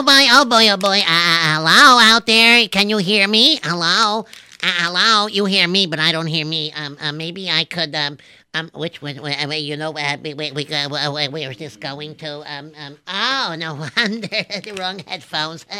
[0.00, 0.98] oh boy, oh boy, oh boy.
[1.00, 2.66] Uh, uh, hello out there.
[2.68, 3.60] Can you hear me?
[3.62, 4.20] Hello?
[4.62, 5.26] Uh, hello?
[5.26, 6.72] You hear me, but I don't hear me.
[6.72, 8.16] Um, uh, maybe I could, um,
[8.54, 9.20] um, which one?
[9.20, 12.42] Wait, you know, uh, wait, wait, wait, uh, where is this going to?
[12.50, 15.66] Um, um, oh, no wonder the wrong headphones.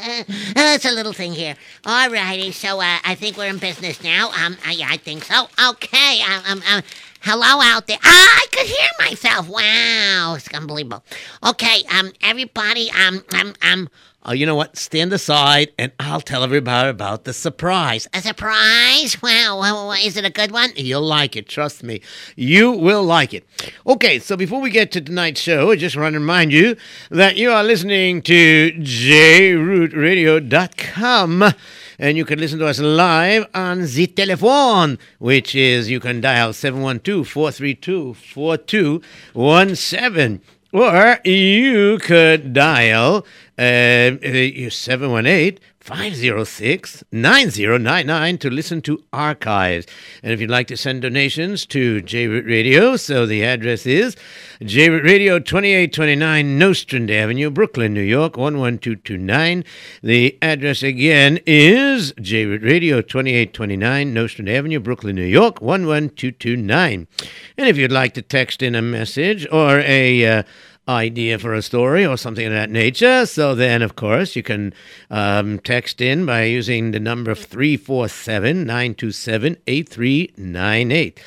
[0.61, 1.57] Uh, it's a little thing here.
[1.87, 4.31] All righty, so uh, I think we're in business now.
[4.33, 5.49] Um, uh, yeah, I think so.
[5.71, 6.21] Okay.
[6.23, 6.83] Um, um, um,
[7.23, 7.99] hello out there.
[8.03, 9.49] Ah, I could hear myself.
[9.49, 11.05] Wow, it's unbelievable.
[11.47, 11.85] Okay.
[11.91, 12.91] Um, everybody.
[12.91, 13.89] Um, um, um.
[14.23, 14.77] Oh, you know what?
[14.77, 18.07] Stand aside and I'll tell everybody about the surprise.
[18.13, 19.17] A surprise?
[19.23, 20.73] Wow, is it a good one?
[20.77, 22.03] You'll like it, trust me.
[22.37, 23.47] You will like it.
[23.87, 26.77] Okay, so before we get to tonight's show, I just want to remind you
[27.11, 31.55] that you are listening to jrootradio.com
[31.99, 36.53] and you can listen to us live on the telephone, which is you can dial
[36.53, 40.43] 712 432 4217.
[40.73, 43.27] Or you could dial
[43.61, 49.87] uh, 718 506 9099 to listen to archives.
[50.23, 54.15] And if you'd like to send donations to JRoot Radio, so the address is
[54.61, 59.65] JRoot Radio 2829 Nostrand Avenue, Brooklyn, New York 11229.
[60.03, 67.09] The address again is JRoot Radio 2829 Nostrand Avenue, Brooklyn, New York 11229.
[67.57, 70.43] And if you'd like to text in a message or a uh,
[70.91, 73.25] idea for a story or something of that nature.
[73.27, 74.75] So then, of course, you can
[75.11, 81.21] um, text in by using the number 347 927 8398.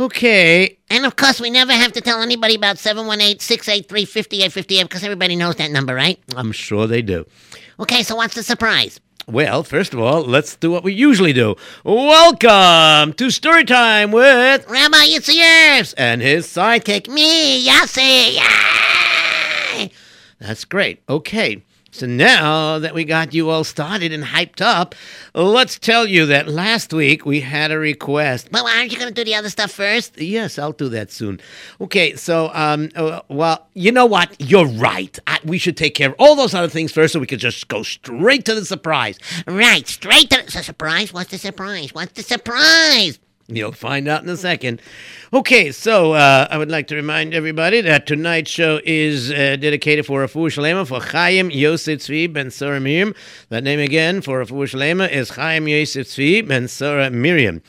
[0.00, 0.78] Okay.
[0.90, 5.36] And of course, we never have to tell anybody about 718 683 5858 because everybody
[5.36, 6.18] knows that number, right?
[6.34, 7.26] I'm sure they do.
[7.78, 9.00] Okay, so what's the surprise?
[9.28, 11.54] Well, first of all, let's do what we usually do.
[11.84, 17.08] Welcome to Storytime with Rabbi Yitzhak and his sidekick.
[17.08, 18.91] Me, Yossi.
[20.38, 21.02] That's great.
[21.08, 21.62] Okay.
[21.94, 24.94] So now that we got you all started and hyped up,
[25.34, 28.48] let's tell you that last week we had a request.
[28.50, 30.18] But Well, aren't you going to do the other stuff first?
[30.18, 31.38] Yes, I'll do that soon.
[31.82, 34.34] Okay, so um, uh, well, you know what?
[34.38, 35.18] You're right.
[35.26, 37.68] I, we should take care of all those other things first, so we could just
[37.68, 39.18] go straight to the surprise.
[39.46, 41.12] Right, straight to the surprise.
[41.12, 41.92] What's the surprise?
[41.92, 43.18] What's the surprise?
[43.56, 44.80] You'll find out in a second.
[45.32, 50.06] Okay, so uh, I would like to remind everybody that tonight's show is uh, dedicated
[50.06, 53.14] for Rafu Shalema for Chaim Yosef Tzvi Ben Sora Miriam.
[53.48, 57.62] That name again for Rafu Shalema is Chaim Yosef Tzvi Ben Sora Miriam.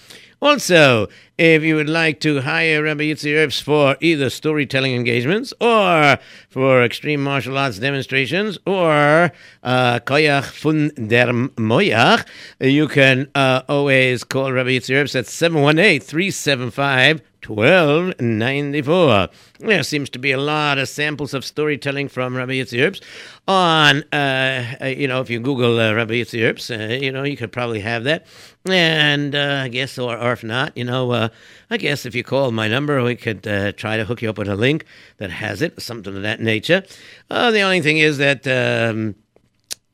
[0.44, 1.08] Also,
[1.38, 6.18] if you would like to hire Rabbi Erps for either storytelling engagements or
[6.54, 9.32] for extreme martial arts demonstrations or
[9.64, 12.28] uh, Koyach Fun der Moyach,
[12.60, 19.30] you can uh, always call Rabbi Erps at 718 375 1294.
[19.60, 23.02] There seems to be a lot of samples of storytelling from Rabbi Erps
[23.48, 27.36] on, uh, uh, you know, if you Google uh, Rabbi Erps, uh, you know, you
[27.36, 28.26] could probably have that.
[28.66, 31.30] And uh, I guess, or, or if not, you know, uh,
[31.74, 34.38] I guess if you call my number, we could uh, try to hook you up
[34.38, 34.86] with a link
[35.18, 36.84] that has it, something of that nature.
[37.32, 38.46] Uh, the only thing is that.
[38.48, 39.16] Um,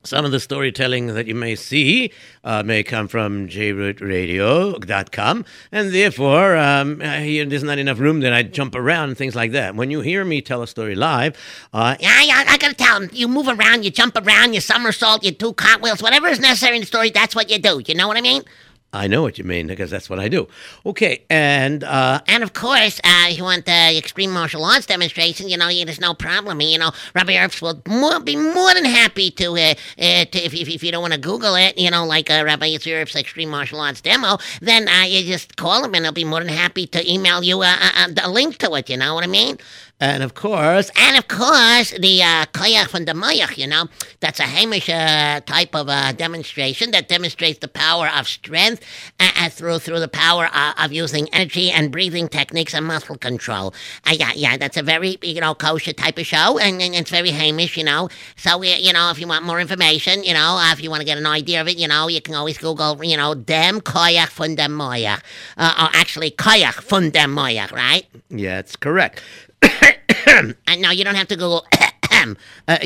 [0.06, 2.14] some of the storytelling that you may see
[2.46, 8.76] uh, may come from jrootradio.com, and therefore um, there's not enough room that I jump
[8.76, 9.76] around and things like that.
[9.76, 11.36] When you hear me tell a story live,
[11.74, 13.10] uh, Yeah, yeah, I gotta tell him.
[13.12, 16.84] You move around, you jump around, you somersault, you do cartwheels, whatever is necessary in
[16.84, 17.82] the story, that's what you do.
[17.86, 18.44] You know what I mean?
[18.92, 20.48] I know what you mean because that's what I do.
[20.84, 25.48] Okay, and uh, And of course, uh, if you want the extreme martial arts demonstration,
[25.48, 26.60] you know, there's no problem.
[26.62, 30.56] You know, Rabbi Erps will more, be more than happy to, uh, uh, to if,
[30.56, 33.50] if, if you don't want to Google it, you know, like uh, Rabbi Erps extreme
[33.50, 36.88] martial arts demo, then uh, you just call him and he'll be more than happy
[36.88, 38.90] to email you a, a, a link to it.
[38.90, 39.60] You know what I mean?
[40.00, 43.88] And of course, And of course, the uh, Koyach von der Moyach, you know,
[44.20, 48.84] that's a Hamish uh, type of uh, demonstration that demonstrates the power of strength
[49.20, 53.18] uh, uh, through through the power uh, of using energy and breathing techniques and muscle
[53.18, 53.74] control.
[54.08, 57.12] Uh, yeah, yeah, that's a very, you know, kosher type of show, and, and it's
[57.12, 58.10] very Hamish, you know.
[58.38, 61.06] So, you know, if you want more information, you know, uh, if you want to
[61.06, 64.30] get an idea of it, you know, you can always Google, you know, Dem Koyach
[64.30, 65.22] von der Moyach.
[65.58, 68.06] Uh, or actually, Koyach von der Moyach, right?
[68.30, 69.22] yeah, it's correct.
[70.78, 71.66] No, you don't have to Google.
[72.68, 72.78] uh,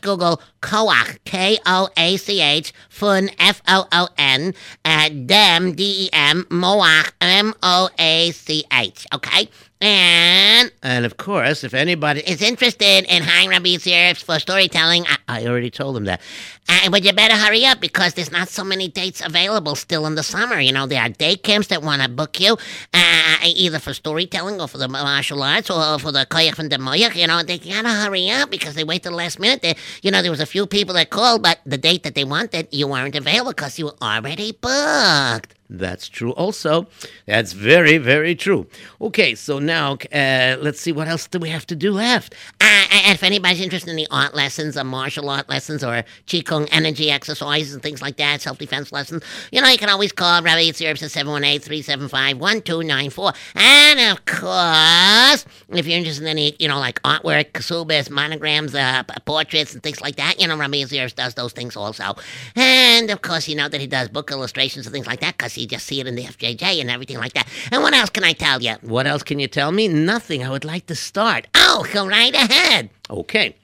[0.00, 4.54] Google Koach, K O A C H, Fun, F O O N,
[4.84, 9.48] uh, Dem, D E M, Moach, M O A C H, okay?
[9.82, 15.16] And And of course, if anybody is interested in hiring Rabbi Yitzhak for storytelling, uh,
[15.26, 16.20] I already told them that.
[16.68, 20.16] uh, but you better hurry up because there's not so many dates available still in
[20.16, 20.60] the summer.
[20.60, 22.58] You know, there are day camps that want to book you,
[22.92, 26.76] uh, either for storytelling or for the martial arts or for the koyach and the
[26.76, 27.16] moyach.
[27.16, 29.62] You know, they gotta hurry up because they wait the last minute.
[29.62, 32.24] They, you know, there was a few people that called, but the date that they
[32.24, 35.54] wanted, you weren't available because you were already booked.
[35.72, 36.88] That's true also.
[37.26, 38.66] That's very, very true.
[39.00, 42.34] Okay, so now uh, let's see what else do we have to do left.
[42.60, 47.08] Uh, if anybody's interested in the art lessons or martial art lessons or Qigong energy
[47.08, 49.22] exercises and things like that, self defense lessons,
[49.52, 53.32] you know, you can always call Rabbi Yitzhak at 718 375 1294.
[53.54, 59.04] And of course, if you're interested in any, you know, like artwork, kasubas, monograms, uh,
[59.24, 62.16] portraits, and things like that, you know, Rabbi Yitzhak does those things also.
[62.56, 65.59] And of course, you know that he does book illustrations and things like that because
[65.60, 67.46] you just see it in the FJJ and everything like that.
[67.70, 68.74] And what else can I tell you?
[68.82, 69.86] What else can you tell me?
[69.88, 70.42] Nothing.
[70.42, 71.46] I would like to start.
[71.54, 72.90] Oh, go right ahead.
[73.08, 73.56] Okay.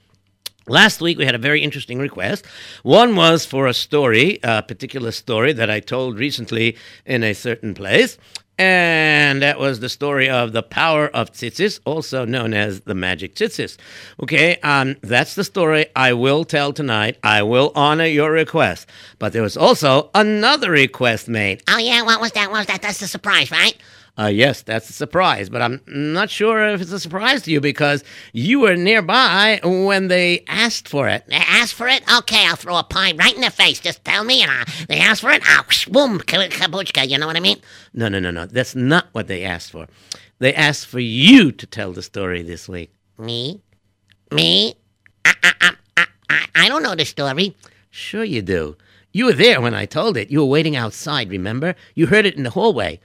[0.69, 2.45] Last week we had a very interesting request.
[2.83, 7.73] One was for a story, a particular story that I told recently in a certain
[7.73, 8.17] place.
[8.57, 13.35] And that was the story of the power of tzitzis, also known as the magic
[13.35, 13.77] tzitzis.
[14.23, 17.17] Okay, um, that's the story I will tell tonight.
[17.23, 18.87] I will honor your request.
[19.19, 21.61] But there was also another request made.
[21.69, 22.49] Oh yeah, what was that?
[22.49, 22.81] What was that?
[22.81, 23.77] That's the surprise, right?
[24.19, 27.61] Uh, yes, that's a surprise, but I'm not sure if it's a surprise to you
[27.61, 28.03] because
[28.33, 31.23] you were nearby when they asked for it.
[31.27, 32.01] They asked for it?
[32.11, 33.79] Okay, I'll throw a pie right in their face.
[33.79, 35.43] Just tell me, and uh, they asked for it.
[35.45, 37.07] Oh, whoosh, boom, ka- kabuchka.
[37.07, 37.61] You know what I mean?
[37.93, 38.47] No, no, no, no.
[38.47, 39.87] That's not what they asked for.
[40.39, 42.91] They asked for you to tell the story this week.
[43.19, 43.61] Me,
[44.31, 44.73] me.
[45.25, 47.55] I, I, I, I, I, I don't know the story.
[47.91, 48.77] Sure, you do.
[49.11, 50.31] You were there when I told it.
[50.31, 51.75] You were waiting outside, remember?
[51.93, 52.99] You heard it in the hallway.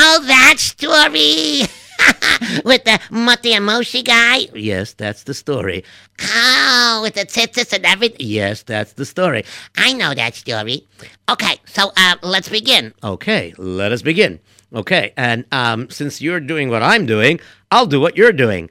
[0.00, 1.62] Oh, that story
[2.64, 4.46] with the Mutty and Moshi guy.
[4.54, 5.84] Yes, that's the story.
[6.22, 8.18] Oh, with the tzitzis and everything.
[8.20, 9.44] Yes, that's the story.
[9.76, 10.86] I know that story.
[11.28, 12.94] Okay, so uh, let's begin.
[13.02, 14.38] Okay, let us begin.
[14.72, 17.40] Okay, and um, since you're doing what I'm doing,
[17.72, 18.70] I'll do what you're doing.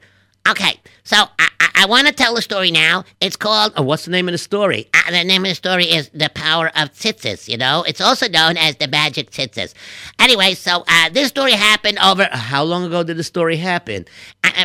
[1.08, 3.04] So I, I, I want to tell a story now.
[3.18, 4.90] It's called Uh, what's the name of the story?
[4.92, 7.82] Uh, the name of the story is The Power of Tzitzis, you know?
[7.88, 9.72] It's also known as The Magic Tzitzis.
[10.18, 12.28] Anyway, so uh, this story happened over.
[12.30, 14.04] Uh, How long ago did the story happen?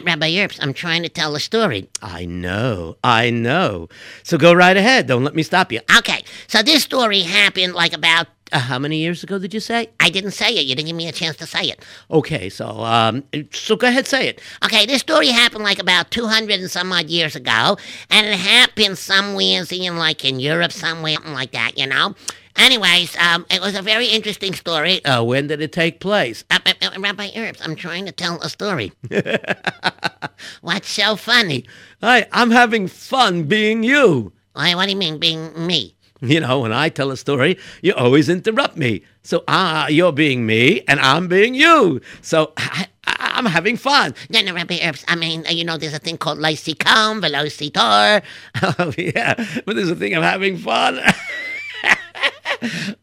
[0.03, 1.87] Rabbi Erps, I'm trying to tell a story.
[2.01, 3.87] I know, I know.
[4.23, 5.07] So go right ahead.
[5.07, 5.79] Don't let me stop you.
[5.99, 8.27] Okay, so this story happened like about.
[8.53, 9.89] Uh, how many years ago did you say?
[9.99, 10.65] I didn't say it.
[10.65, 11.83] You didn't give me a chance to say it.
[12.11, 14.41] Okay, so um, so go ahead, say it.
[14.63, 17.77] Okay, this story happened like about 200 and some odd years ago,
[18.11, 22.13] and it happened somewhere in like in Europe, somewhere, something like that, you know?
[22.55, 25.03] Anyways, um, it was a very interesting story.
[25.03, 26.43] Uh, when did it take place?
[26.51, 28.91] Uh, uh, uh, Rabbi Erps, I'm trying to tell a story.
[30.61, 31.65] What's so funny?
[32.01, 34.33] Hi, I'm having fun being you.
[34.53, 35.92] Why, what do you mean, being me?
[36.33, 39.03] You know, when I tell a story, you always interrupt me.
[39.23, 41.99] So ah, you're being me, and I'm being you.
[42.21, 44.15] So I, I'm having fun.
[44.29, 48.23] No, no, Rabbi Erps, I mean, you know, there's a thing called Lysicum, Velocitor.
[48.79, 49.33] Oh yeah,
[49.65, 50.15] but there's a thing.
[50.15, 51.01] I'm having fun.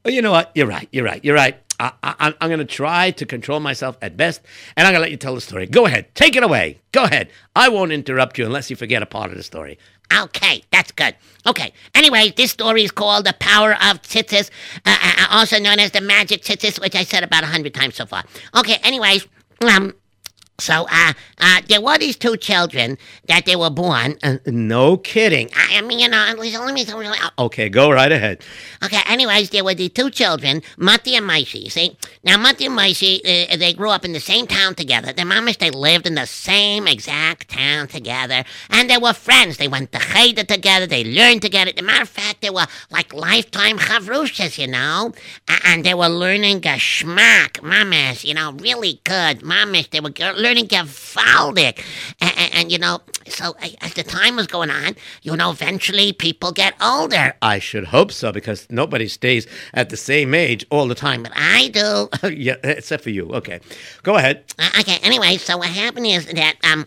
[0.06, 0.50] you know what?
[0.54, 0.88] You're right.
[0.90, 1.22] You're right.
[1.22, 1.60] You're right.
[1.80, 4.42] I, I, I'm, going to try to control myself at best,
[4.76, 5.66] and I'm going to let you tell the story.
[5.66, 6.14] Go ahead.
[6.14, 6.78] Take it away.
[6.92, 7.30] Go ahead.
[7.56, 9.78] I won't interrupt you unless you forget a part of the story.
[10.12, 11.16] Okay, that's good.
[11.46, 14.50] Okay, anyway, this story is called The Power of Tzitzis,
[14.84, 17.94] uh, uh, also known as the Magic Tzitzis, which I said about a hundred times
[17.94, 18.24] so far.
[18.56, 19.26] Okay, anyways,
[19.62, 19.94] um,
[20.60, 24.16] so, uh, uh, there were these two children that they were born.
[24.22, 25.50] Uh, no kidding.
[25.56, 28.42] I, I mean, you know, let me, let Okay, go right ahead.
[28.84, 31.96] Okay, anyways, there were the two children, Mati and Maishi, you see?
[32.24, 35.12] Now, Mati and Maishi, uh, they grew up in the same town together.
[35.12, 38.44] Their mamas, they lived in the same exact town together.
[38.70, 39.56] And they were friends.
[39.56, 40.86] They went to Cheder together.
[40.86, 41.72] They learned together.
[41.74, 45.12] As a matter of fact, they were like lifetime chavrushas, you know?
[45.64, 49.42] And they were learning geschmack, mamas, you know, really good.
[49.42, 51.78] Mamas, they were ge- learning gewaldig.
[52.20, 56.12] And, and, and, you know, so as the time was going on, you know, eventually
[56.12, 57.34] people get older.
[57.40, 61.22] I should hope so because nobody stays at the same age all the time.
[61.22, 62.08] But I do.
[62.34, 63.30] yeah, except for you.
[63.32, 63.60] Okay,
[64.02, 64.44] go ahead.
[64.58, 66.86] Uh, okay, anyway, so what happened is that um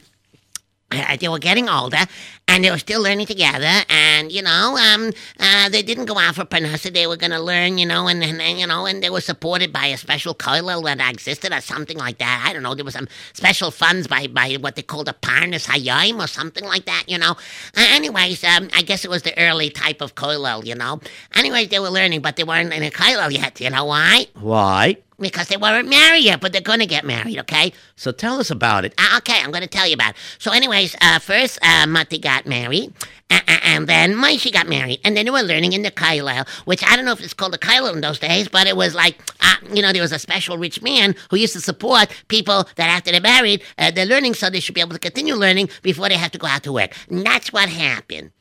[0.91, 2.05] uh, they were getting older,
[2.53, 3.83] and they were still learning together.
[3.89, 6.93] And you know, um, uh, they didn't go out for parnasa.
[6.93, 9.21] They were going to learn, you know, and, and, and you know, and they were
[9.21, 12.45] supported by a special kollel that existed or something like that.
[12.47, 12.75] I don't know.
[12.75, 16.63] There was some special funds by by what they called a parnas hayim or something
[16.63, 17.05] like that.
[17.07, 17.31] You know.
[17.75, 20.63] Uh, anyways, um, I guess it was the early type of kollel.
[20.63, 21.01] You know.
[21.35, 23.59] Anyways, they were learning, but they weren't in a kollel yet.
[23.59, 24.27] You know why?
[24.39, 24.97] Why?
[25.19, 27.39] Because they weren't married yet, but they're going to get married.
[27.39, 27.71] Okay.
[27.95, 28.93] So tell us about it.
[28.97, 30.15] Uh, okay, I'm going to tell you about it.
[30.39, 32.93] So, anyways, uh, first, uh, Mati got married,
[33.29, 36.47] uh, uh, and then Maishi got married, and then they were learning in the Kailel,
[36.65, 38.95] which I don't know if it's called the Kailel in those days, but it was
[38.95, 42.67] like, uh, you know, there was a special rich man who used to support people
[42.75, 45.69] that after they're married, uh, they're learning so they should be able to continue learning
[45.81, 46.91] before they have to go out to work.
[47.09, 48.31] And that's what happened.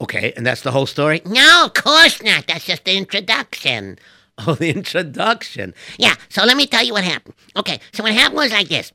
[0.00, 1.22] Okay, and that's the whole story?
[1.24, 2.46] No, of course not.
[2.46, 3.98] That's just the introduction.
[4.46, 5.72] Oh, the introduction.
[5.96, 7.34] Yeah, so let me tell you what happened.
[7.56, 8.92] Okay, so what happened was like this.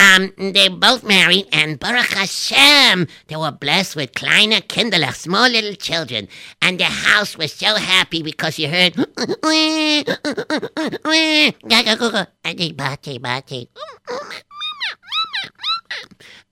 [0.00, 5.74] Um, they both married, and Baruch Hashem, they were blessed with kleine Kinderlach, small little
[5.74, 6.28] children.
[6.62, 8.96] And the house was so happy because you heard,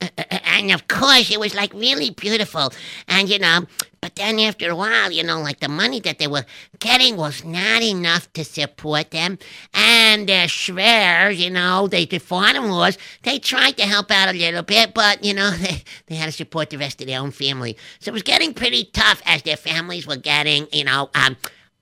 [0.00, 2.72] and of course, it was like really beautiful.
[3.08, 3.66] And you know,
[4.06, 6.44] but then after a while, you know, like the money that they were
[6.78, 9.36] getting was not enough to support them.
[9.74, 14.62] And their schwers, you know, they, the father-in-laws, they tried to help out a little
[14.62, 17.76] bit, but, you know, they, they had to support the rest of their own family.
[17.98, 21.36] So it was getting pretty tough as their families were getting, you know, um,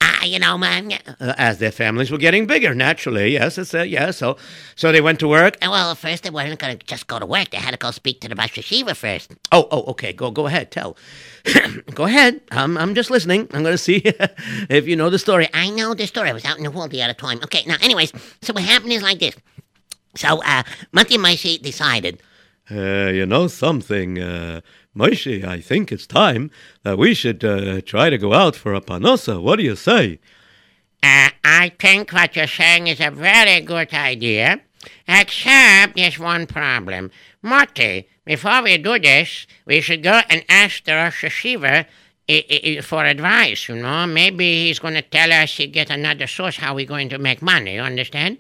[0.05, 0.93] uh, you know, man.
[0.93, 3.33] Uh, as their families were getting bigger, naturally.
[3.33, 4.11] Yes, it's uh, yeah.
[4.11, 4.37] So,
[4.77, 5.57] so they went to work.
[5.63, 7.51] And well, at first they weren't going to just go to work.
[7.51, 9.33] They had to go speak to the Rosh Yeshiva first.
[9.53, 10.13] Oh, oh, okay.
[10.13, 10.71] Go, go ahead.
[10.71, 10.97] Tell.
[11.95, 12.41] go ahead.
[12.51, 13.49] I'm, I'm just listening.
[13.53, 14.03] I'm going to see
[14.69, 15.49] if you know the story.
[15.55, 16.31] I know the story.
[16.31, 17.41] I was out in the world the other time.
[17.45, 17.65] Okay.
[17.67, 19.37] Now, anyways, so what happened is like this.
[20.17, 22.23] So, uh, Monty Maishi decided.
[22.71, 24.61] Uh, you know something, uh,
[24.97, 26.51] Moshe, I think it's time
[26.83, 29.43] that we should uh, try to go out for a parnasa.
[29.43, 30.19] What do you say?
[31.03, 34.61] Uh, I think what you're saying is a very good idea,
[35.07, 37.11] except there's one problem.
[37.43, 41.25] Marty, before we do this, we should go and ask the Rosh
[42.27, 44.07] I- I- for advice, you know.
[44.07, 47.43] Maybe he's going to tell us to get another source how we're going to make
[47.43, 48.39] money, you understand?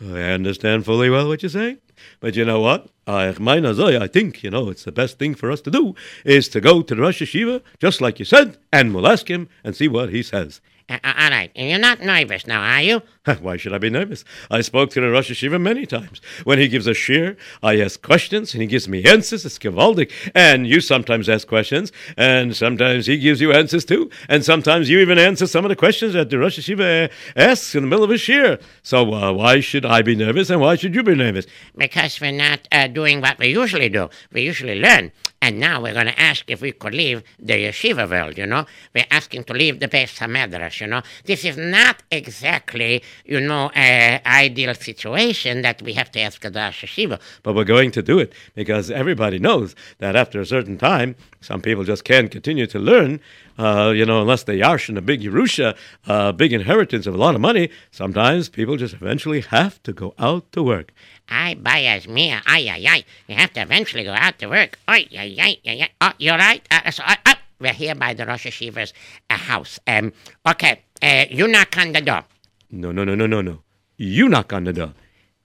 [0.00, 1.78] I understand fully well what you're saying.
[2.20, 2.88] But you know what?
[3.06, 5.94] Ah, I, I think, you know, it's the best thing for us to do
[6.24, 9.48] is to go to the Rosh Yeshiva, just like you said, and we'll ask him
[9.64, 10.60] and see what he says.
[10.92, 13.00] Uh, uh, all right, and you're not nervous now, are you?
[13.40, 14.24] Why should I be nervous?
[14.50, 16.20] I spoke to the Rosh Yeshiva many times.
[16.44, 19.46] When he gives a shiur, I ask questions and he gives me answers.
[19.46, 20.12] It's gewaldic.
[20.34, 24.10] And you sometimes ask questions, and sometimes he gives you answers too.
[24.28, 27.74] And sometimes you even answer some of the questions that the Rosh Yeshiva uh, asks
[27.74, 28.60] in the middle of a shiur.
[28.82, 31.46] So uh, why should I be nervous and why should you be nervous?
[31.74, 34.10] Because we're not uh, doing what we usually do.
[34.30, 35.10] We usually learn.
[35.42, 38.64] And now we're going to ask if we could leave the yeshiva world, you know.
[38.94, 41.02] We're asking to leave the beis Hamedrash, you know.
[41.24, 46.50] This is not exactly, you know, an ideal situation that we have to ask the
[46.50, 47.20] Yeshiva.
[47.42, 51.60] But we're going to do it because everybody knows that after a certain time, some
[51.60, 53.18] people just can't continue to learn,
[53.58, 57.14] uh, you know, unless they are in a big Yerusha, a uh, big inheritance of
[57.16, 57.68] a lot of money.
[57.90, 60.92] Sometimes people just eventually have to go out to work.
[61.28, 63.04] Ay, bias mia, ay, ay, ay.
[63.28, 64.78] You have to eventually go out to work.
[64.88, 65.90] Ay, ay, ay, ay, ay.
[66.00, 66.62] Oh, you're right.
[66.70, 68.92] Uh, so, uh, uh, we're here by the Rosh Yeshiva's
[69.30, 69.78] uh, house.
[69.86, 70.12] Um,
[70.46, 72.24] okay, uh, you knock on the door.
[72.70, 73.62] No, no, no, no, no, no.
[73.96, 74.92] You knock on the door.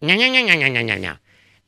[0.02, 1.14] No, no, no, no, no, no, no, no.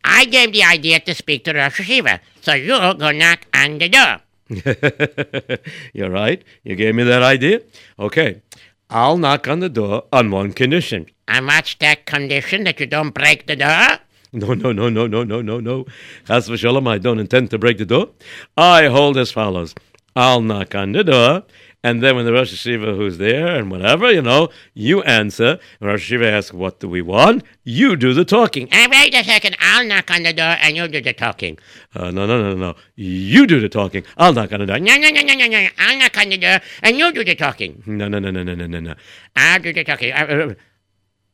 [0.04, 3.78] I gave the idea to speak to the Rosh Yeshiva, so you go knock on
[3.78, 4.20] the door.
[5.94, 6.44] You're right.
[6.64, 7.62] You gave me that idea.
[8.00, 8.42] Okay.
[8.90, 11.06] I'll knock on the door on one condition.
[11.30, 14.00] And what's that condition that you don't break the door?
[14.34, 15.86] No, no, no, no, no, no, no, no.
[16.28, 18.10] Chas v'sholom, I don't intend to break the door.
[18.58, 19.76] I hold as follows.
[20.16, 21.44] I'll knock on the door,
[21.82, 25.60] and then when the Rosh Yeshiva who's there and whatever, you know, you answer.
[25.80, 27.44] And Rosh Yeshiva asks, what do we want?
[27.64, 28.68] You do the talking.
[28.72, 29.56] Uh, wait a second.
[29.60, 31.58] I'll knock on the door and you do the talking.
[31.96, 32.76] Uh, no, no, no, no.
[32.96, 34.04] You do the talking.
[34.18, 34.80] I'll knock on the door.
[34.80, 35.68] No, no, no, no, no, no.
[35.78, 37.82] I'll knock on the door and you do the talking.
[37.86, 38.96] No, no, no, no, no, no, no, no.
[39.38, 40.12] I'll do the talking.
[40.12, 40.54] Uh, uh,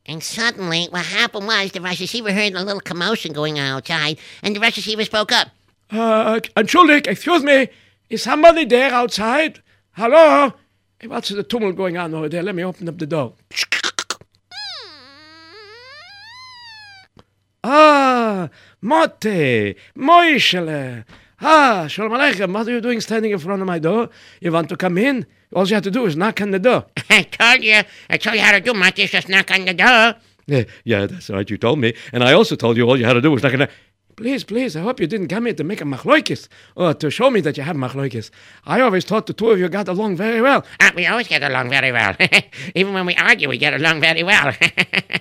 [0.06, 4.18] and suddenly, what happened was the Rosh Yeshiva heard a little commotion going on outside,
[4.42, 5.48] and the Rosh Yeshiva spoke up.
[5.90, 7.68] Uh, Entschuldig, excuse me.
[8.08, 9.62] Is somebody there outside?
[9.92, 10.52] Hello?
[10.98, 12.42] Hey, what's the tumult going on over there?
[12.42, 13.34] Let me open up the door.
[17.68, 18.48] Ah,
[18.80, 21.04] Motte, Moishele.
[21.40, 22.54] Ah, Shalom Aleichem.
[22.54, 24.08] What are you doing standing in front of my door?
[24.40, 25.26] You want to come in?
[25.54, 26.86] All you have to do is knock on the door.
[27.10, 27.82] I told you.
[28.10, 29.06] I told you how to do, Marty.
[29.06, 30.14] Just knock on the door.
[30.46, 31.48] Yeah, yeah, that's right.
[31.48, 31.94] You told me.
[32.12, 33.68] And I also told you all you had to do was knock on the
[34.16, 37.28] Please, please, I hope you didn't come here to make a machloikis or to show
[37.28, 38.30] me that you have machloikis.
[38.64, 40.64] I always thought the two of you got along very well.
[40.80, 42.16] Uh, we always get along very well.
[42.74, 44.54] Even when we argue, we get along very well.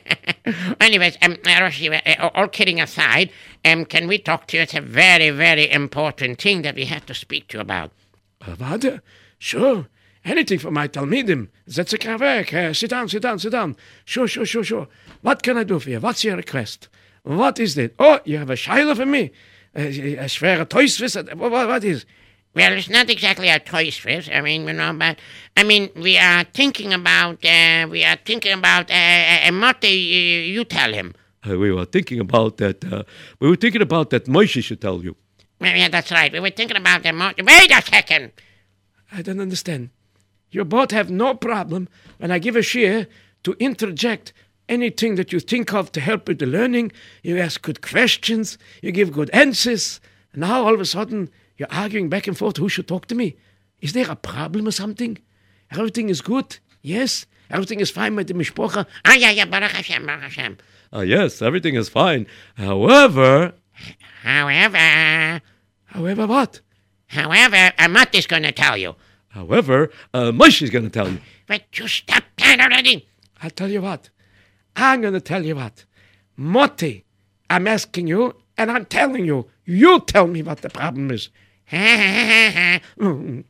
[0.79, 3.31] Anyways, um, uh, uh, all kidding aside,
[3.65, 4.63] um, can we talk to you?
[4.63, 7.91] It's a very, very important thing that we have to speak to you about.
[9.37, 9.87] Sure.
[10.25, 11.49] Anything for my Talmidim.
[11.69, 12.51] Setze kein Werk.
[12.51, 13.75] Uh, sit down, sit down, sit down.
[14.05, 14.87] Sure, sure, sure, sure.
[15.21, 15.99] What can I do for you?
[15.99, 16.89] What's your request?
[17.21, 17.95] What is it?
[17.99, 19.31] Oh, you have a Scheile for me?
[19.75, 21.15] Uh, a schwere Teuswiss?
[21.35, 22.05] What, what is?
[22.55, 24.29] Well, it's not exactly a toy Swiss.
[24.33, 25.19] I mean, you know, but
[25.57, 30.39] I mean, we are thinking about, uh, we are thinking about, uh, uh, Motte, you,
[30.55, 31.13] you tell him.
[31.47, 32.83] Uh, we were thinking about that.
[32.83, 33.03] Uh,
[33.39, 35.17] we were thinking about that Moshe should tell you.
[35.59, 36.31] Well, yeah, that's right.
[36.31, 37.13] We were thinking about that.
[37.13, 37.43] Motte.
[37.43, 38.31] Wait a second.
[39.11, 39.89] I don't understand.
[40.55, 43.07] You both have no problem when I give a shiur
[43.43, 44.31] to interject
[44.69, 46.93] anything that you think of to help with the learning.
[47.23, 49.99] You ask good questions, you give good answers.
[50.31, 53.15] And now all of a sudden you're arguing back and forth who should talk to
[53.15, 53.35] me.
[53.81, 55.17] Is there a problem or something?
[55.71, 56.57] Everything is good?
[56.81, 57.25] Yes?
[57.49, 58.85] Everything is fine with the mishpocha?
[59.03, 60.57] Ah, yeah, yeah, Baruch Hashem, Baruch Hashem.
[60.93, 62.27] Uh, yes, everything is fine.
[62.55, 63.55] However,
[64.23, 65.41] However,
[65.83, 66.61] however what?
[67.07, 68.95] however, Motte is going to tell you.
[69.35, 71.19] However, uh, Moshe is going to tell you.
[71.45, 73.05] But you stop that already.
[73.41, 74.09] I'll tell you what.
[74.77, 75.83] I'm going to tell you what.
[76.37, 77.03] Moti,
[77.49, 79.47] I'm asking you, and I'm telling you.
[79.65, 81.29] You tell me what the problem is.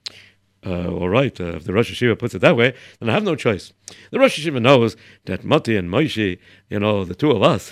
[0.68, 3.22] Uh, all right, uh, if the Rosh Yeshiva puts it that way, then I have
[3.22, 3.72] no choice.
[4.10, 6.40] The Rosh Yeshiva knows that Mati and Moshe,
[6.72, 7.72] you know, the two of us,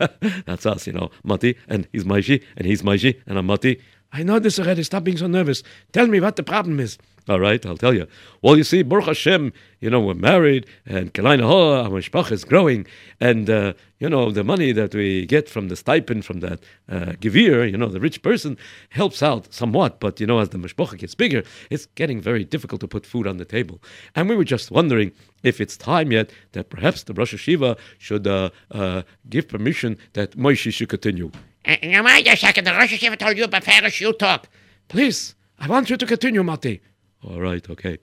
[0.44, 3.80] that's us, you know, Mati, and he's Moshe, and he's Moshe, and I'm Mati.
[4.12, 4.82] I know this already.
[4.82, 5.62] Stop being so nervous.
[5.92, 6.98] Tell me what the problem is.
[7.28, 8.08] All right, I'll tell you.
[8.42, 12.44] Well, you see, Baruch Hashem, you know, we're married, and Kalaina Hoa, our mishpach is
[12.44, 12.84] growing,
[13.20, 17.12] and, uh, you know, the money that we get from the stipend from that uh,
[17.20, 18.58] givir, you know, the rich person,
[18.90, 22.80] helps out somewhat, but, you know, as the mishpach gets bigger, it's getting very difficult
[22.80, 23.80] to put food on the table.
[24.16, 25.12] And we were just wondering
[25.44, 30.36] if it's time yet that perhaps the Rosh Yeshiva should uh, uh, give permission that
[30.36, 31.30] Moshe should continue.
[31.64, 31.76] Uh.
[31.80, 34.48] The Rosh Yeshiva told you about Ferris, you talk.
[34.88, 36.82] Please, I want you to continue, Mati.
[37.24, 37.98] All right, okay.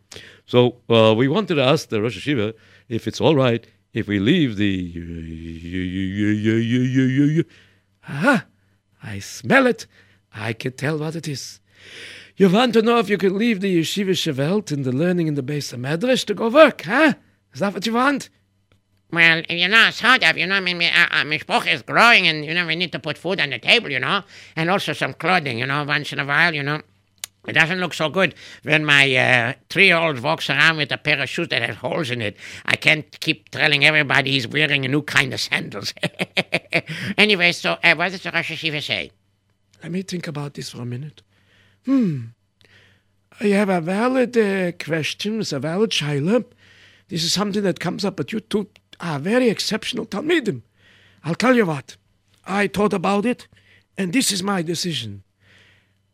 [0.46, 2.54] So uh, we wanted to ask the Rosh Yeshiva
[2.88, 4.94] if it's all right if we leave the.
[8.08, 8.46] Ah,
[9.04, 9.88] I smell it.
[10.34, 11.60] I can tell what it is.
[12.38, 15.36] You want to know if you can leave the Yeshiva Shavelt and the learning in
[15.36, 17.14] the beis of Medrash to go work, huh?
[17.54, 18.30] Is that what you want?
[19.12, 22.46] Well, you know, sort of, you know, I mean, uh, uh, mishpoch is growing and,
[22.46, 24.24] you know, we need to put food on the table, you know,
[24.56, 26.82] and also some clothing, you know, once in a while, you know.
[27.48, 31.30] It doesn't look so good when my uh, three-year-old walks around with a pair of
[31.30, 32.36] shoes that has holes in it.
[32.66, 35.94] I can't keep telling everybody he's wearing a new kind of sandals.
[37.18, 39.12] anyway, so uh, what does the Rosh Yeshiva say?
[39.82, 41.22] Let me think about this for a minute.
[41.86, 42.26] Hmm.
[43.40, 46.44] You have a valid uh, question, it's a valid shaila.
[47.08, 48.68] This is something that comes up, but you two
[49.00, 50.62] are very exceptional Talmidim.
[51.24, 51.96] I'll tell you what.
[52.46, 53.48] I thought about it,
[53.98, 55.24] and this is my decision.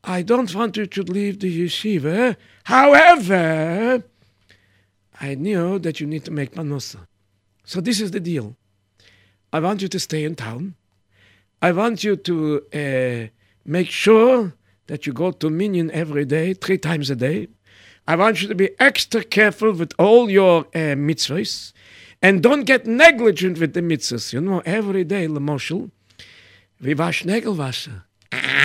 [0.07, 2.35] I don't want you to leave the yeshiva.
[2.65, 4.03] However,
[5.19, 7.07] I knew that you need to make manosa.
[7.63, 8.55] So this is the deal.
[9.51, 10.75] I want you to stay in town.
[11.61, 13.27] I want you to uh,
[13.65, 14.53] make sure
[14.87, 17.47] that you go to Minyan every day, three times a day.
[18.07, 21.73] I want you to be extra careful with all your uh, mitzvahs.
[22.21, 24.33] And don't get negligent with the mitzvahs.
[24.33, 25.89] You know, every day, Lamoshel,
[26.79, 28.03] we wash Nägelwasser.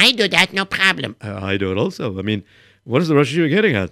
[0.01, 1.11] I do that, no problem.
[1.21, 2.19] Uh, I do it also.
[2.19, 2.43] I mean,
[2.85, 3.91] what is the rush you're getting at?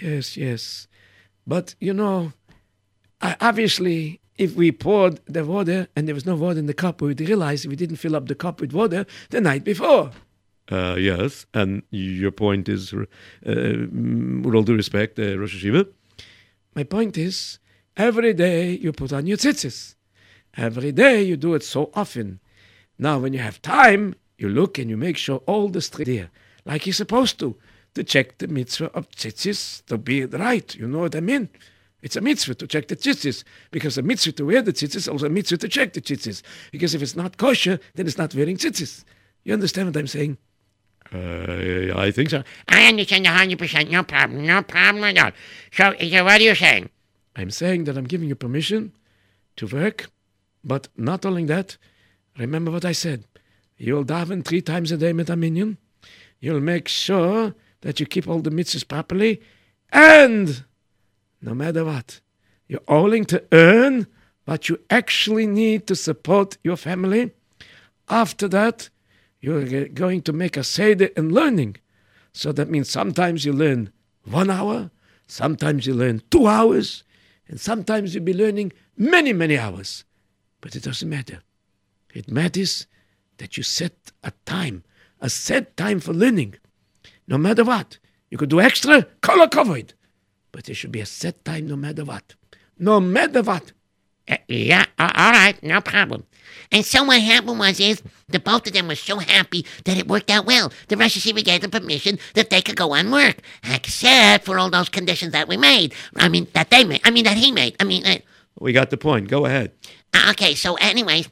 [0.00, 0.88] Yes, yes.
[1.46, 2.32] But, you know,
[3.20, 7.00] I, obviously, if we poured the water and there was no water in the cup,
[7.00, 10.10] we would realize we didn't fill up the cup with water the night before.
[10.70, 13.04] Uh, yes, and your point is, uh,
[13.44, 15.86] with all due respect, uh, Rosh Yeshiva?
[16.74, 17.60] My point is,
[17.96, 19.94] every day you put on your tzitzis.
[20.56, 22.40] Every day you do it so often.
[22.98, 26.30] Now, when you have time, you look and you make sure all the street there,
[26.64, 27.56] like you're supposed to,
[27.94, 30.74] to check the mitzvah of tzitzis to be right.
[30.74, 31.48] You know what I mean?
[32.02, 35.08] It's a mitzvah to check the tzitzis, because a mitzvah to wear the tzitzis is
[35.08, 36.42] also a mitzvah to check the tzitzis.
[36.70, 39.04] Because if it's not kosher, then it's not wearing tzitzis.
[39.44, 40.36] You understand what I'm saying?
[41.12, 42.42] Uh, I think so.
[42.68, 45.30] I understand 100%, no problem, no problem at all.
[45.72, 46.90] So, so what are you saying?
[47.36, 48.92] I'm saying that I'm giving you permission
[49.56, 50.10] to work,
[50.62, 51.78] but not only that,
[52.38, 53.24] remember what I said.
[53.76, 55.78] You'll daven three times a day minyan.
[56.40, 59.40] You'll make sure that you keep all the mitzvahs properly.
[59.90, 60.64] And
[61.40, 62.20] no matter what,
[62.68, 64.06] you're willing to earn
[64.44, 67.32] what you actually need to support your family.
[68.08, 68.88] After that,
[69.40, 71.76] you're going to make a seder in learning.
[72.32, 73.92] So that means sometimes you learn
[74.24, 74.90] one hour,
[75.26, 77.04] sometimes you learn two hours,
[77.48, 80.04] and sometimes you'll be learning many, many hours.
[80.60, 81.42] But it doesn't matter.
[82.12, 82.86] It matters
[83.38, 84.84] that you set a time,
[85.20, 86.54] a set time for learning.
[87.26, 87.98] No matter what.
[88.30, 89.94] You could do extra, color covered.
[90.52, 92.34] But there should be a set time no matter what.
[92.78, 93.72] No matter what.
[94.28, 96.24] Uh, yeah, a- all right, no problem.
[96.72, 100.08] And so what happened was is the both of them were so happy that it
[100.08, 100.72] worked out well.
[100.88, 104.70] The Rosh Yeshiva gave them permission that they could go on work, except for all
[104.70, 105.92] those conditions that we made.
[106.16, 107.00] I mean, that they made.
[107.04, 107.76] I mean, that he made.
[107.80, 108.18] I mean, uh,
[108.58, 109.28] We got the point.
[109.28, 109.72] Go ahead.
[110.14, 110.54] uh, okay.
[110.54, 111.28] So, anyways,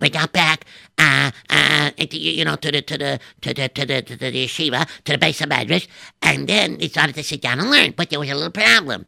[0.00, 0.64] we got back,
[0.98, 4.32] uh, uh, to, you know, to the to the to the to the to the,
[4.32, 5.86] yeshiva, to the beis of Madrash,
[6.22, 7.92] and then we started to sit down and learn.
[7.96, 9.06] But there was a little problem.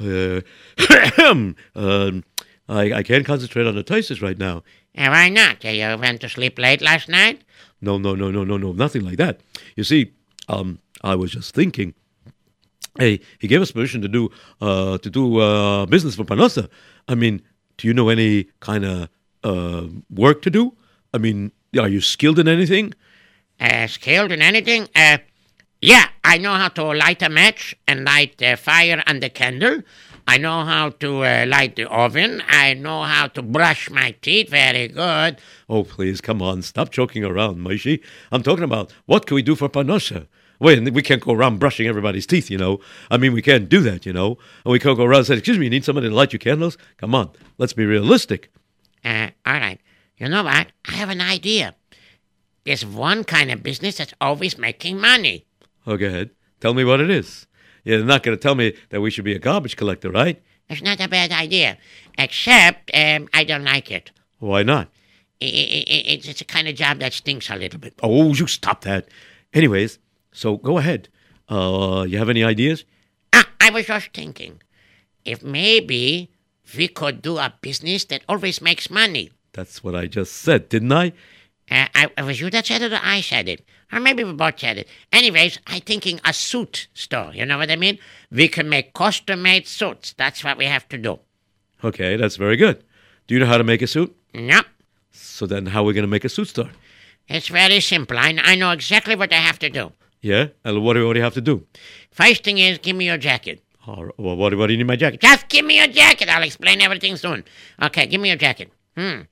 [0.00, 0.40] Uh,
[1.76, 2.24] um,
[2.68, 4.62] I, I can't concentrate on the thesis right now.
[4.96, 5.62] Uh, why not?
[5.64, 7.42] You went to sleep late last night.
[7.80, 9.40] No, no, no, no, no, no, nothing like that.
[9.76, 10.12] You see,
[10.48, 11.94] um, I was just thinking.
[12.98, 16.68] Hey, he gave us permission to do uh, to do uh, business for parnasa.
[17.08, 17.42] I mean,
[17.76, 19.08] do you know any kind of
[19.44, 20.74] uh, work to do?
[21.12, 22.94] I mean, are you skilled in anything?
[23.60, 24.88] Uh, skilled in anything?
[24.96, 25.18] Uh,
[25.80, 29.82] yeah, I know how to light a match and light a fire and the candle.
[30.26, 32.42] I know how to uh, light the oven.
[32.48, 35.38] I know how to brush my teeth very good.
[35.68, 38.02] Oh, please, come on, stop joking around, Maishi.
[38.32, 40.26] I'm talking about what can we do for Panosha?
[40.60, 42.80] Wait, we can't go around brushing everybody's teeth, you know.
[43.10, 44.38] I mean, we can't do that, you know.
[44.64, 46.78] And we can't go around saying, "Excuse me, you need somebody to light your candles."
[46.96, 48.50] Come on, let's be realistic.
[49.04, 49.80] Uh, all right.
[50.16, 50.68] You know what?
[50.88, 51.74] I have an idea.
[52.64, 55.44] There's one kind of business that's always making money.
[55.86, 56.30] Oh, go ahead.
[56.60, 57.46] Tell me what it is.
[57.84, 60.42] You're not going to tell me that we should be a garbage collector, right?
[60.70, 61.76] It's not a bad idea,
[62.16, 64.10] except um, I don't like it.
[64.38, 64.88] Why not?
[65.42, 67.94] I- I- I- It's it's a kind of job that stinks a little bit.
[68.02, 69.08] Oh, you stop that.
[69.52, 69.98] Anyways,
[70.32, 71.10] so go ahead.
[71.50, 72.84] Uh, you have any ideas?
[73.34, 74.62] Ah, I was just thinking,
[75.26, 76.30] if maybe
[76.76, 79.30] we could do a business that always makes money.
[79.52, 81.08] That's what I just said, didn't I?
[81.70, 84.32] Uh, I, it was you that said it, or I said it, or maybe we
[84.32, 84.88] both said it.
[85.12, 87.32] Anyways, I'm thinking a suit store.
[87.34, 87.98] You know what I mean?
[88.30, 90.12] We can make custom-made suits.
[90.16, 91.20] That's what we have to do.
[91.82, 92.84] Okay, that's very good.
[93.26, 94.14] Do you know how to make a suit?
[94.34, 94.66] Yep,
[95.12, 96.70] So then, how are we going to make a suit store?
[97.28, 98.18] it's very simple.
[98.18, 99.92] I, I know exactly what I have to do.
[100.20, 101.66] Yeah, and what do what do you have to do?
[102.10, 103.62] First thing is, give me your jacket.
[103.86, 105.20] All right, well, what, what do you need my jacket?
[105.20, 106.28] Just give me your jacket.
[106.28, 107.44] I'll explain everything soon.
[107.82, 108.70] Okay, give me your jacket.
[108.96, 109.22] Hmm.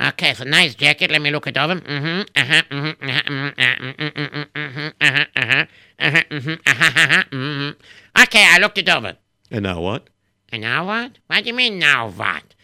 [0.00, 1.10] Okay, it's a nice jacket.
[1.10, 1.76] Let me look it over.
[1.76, 2.22] Mm-hmm.
[2.36, 2.62] Uh-huh.
[2.70, 3.08] Mm-hmm.
[3.08, 3.22] Uh-huh.
[3.28, 3.60] Mm-hmm.
[3.60, 3.92] Uh-huh.
[3.98, 4.88] Mm-hmm.
[5.00, 5.24] Uh-huh.
[5.36, 5.64] Uh-huh.
[5.98, 6.22] Uh-huh.
[6.30, 6.50] Mm-hmm.
[6.66, 7.22] Uh-huh.
[7.30, 8.22] Mm-hmm.
[8.22, 9.16] Okay, I looked it over.
[9.50, 10.08] And now what?
[10.50, 11.18] And now what?
[11.28, 12.54] What do you mean now what?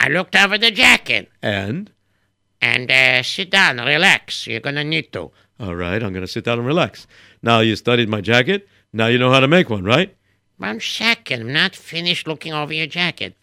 [0.00, 1.30] I looked over the jacket.
[1.42, 1.90] And
[2.60, 4.46] And uh, sit down, relax.
[4.46, 5.30] You're gonna need to.
[5.60, 7.06] all right, I'm going to sit down and relax.
[7.42, 8.66] Now you studied my jacket.
[8.92, 10.16] Now you know how to make one, right?
[10.58, 11.42] One second.
[11.42, 13.34] I'm not finished looking over your jacket.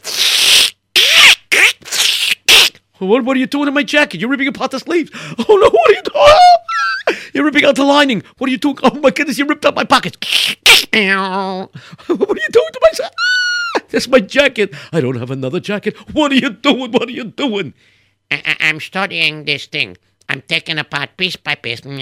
[2.99, 4.21] What, what are you doing in my jacket?
[4.21, 5.11] You're ripping apart the sleeves.
[5.13, 7.21] Oh no, what are you doing?
[7.33, 8.23] You're ripping out the lining.
[8.37, 8.77] What are you doing?
[8.81, 10.17] Oh my goodness, you ripped out my pockets.
[10.93, 11.69] what are
[12.07, 13.15] you doing to my jacket?
[13.89, 14.73] That's my jacket.
[14.91, 15.97] I don't have another jacket.
[16.13, 16.91] What are you doing?
[16.91, 17.73] What are you doing?
[18.31, 19.97] I- I'm studying this thing.
[20.29, 21.81] I'm taking apart piece by piece.
[21.83, 21.93] Why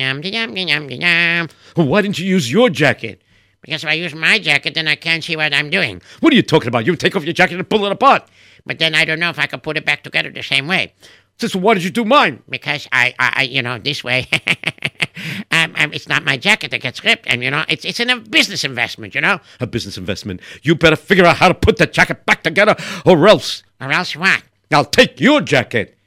[2.02, 3.21] didn't you use your jacket?
[3.62, 6.02] Because if I use my jacket, then I can't see what I'm doing.
[6.19, 6.86] What are you talking about?
[6.86, 8.28] You take off your jacket and pull it apart.
[8.65, 10.93] But then I don't know if I can put it back together the same way.
[11.39, 12.43] Sister, why did you do mine?
[12.50, 14.28] Because I, I, I you know, this way,
[15.52, 18.15] um, um, it's not my jacket that gets ripped, and you know, it's it's a
[18.17, 20.41] business investment, you know, A business investment.
[20.62, 24.15] You better figure out how to put that jacket back together, or else or else
[24.15, 24.43] what?
[24.71, 25.97] I'll take your jacket.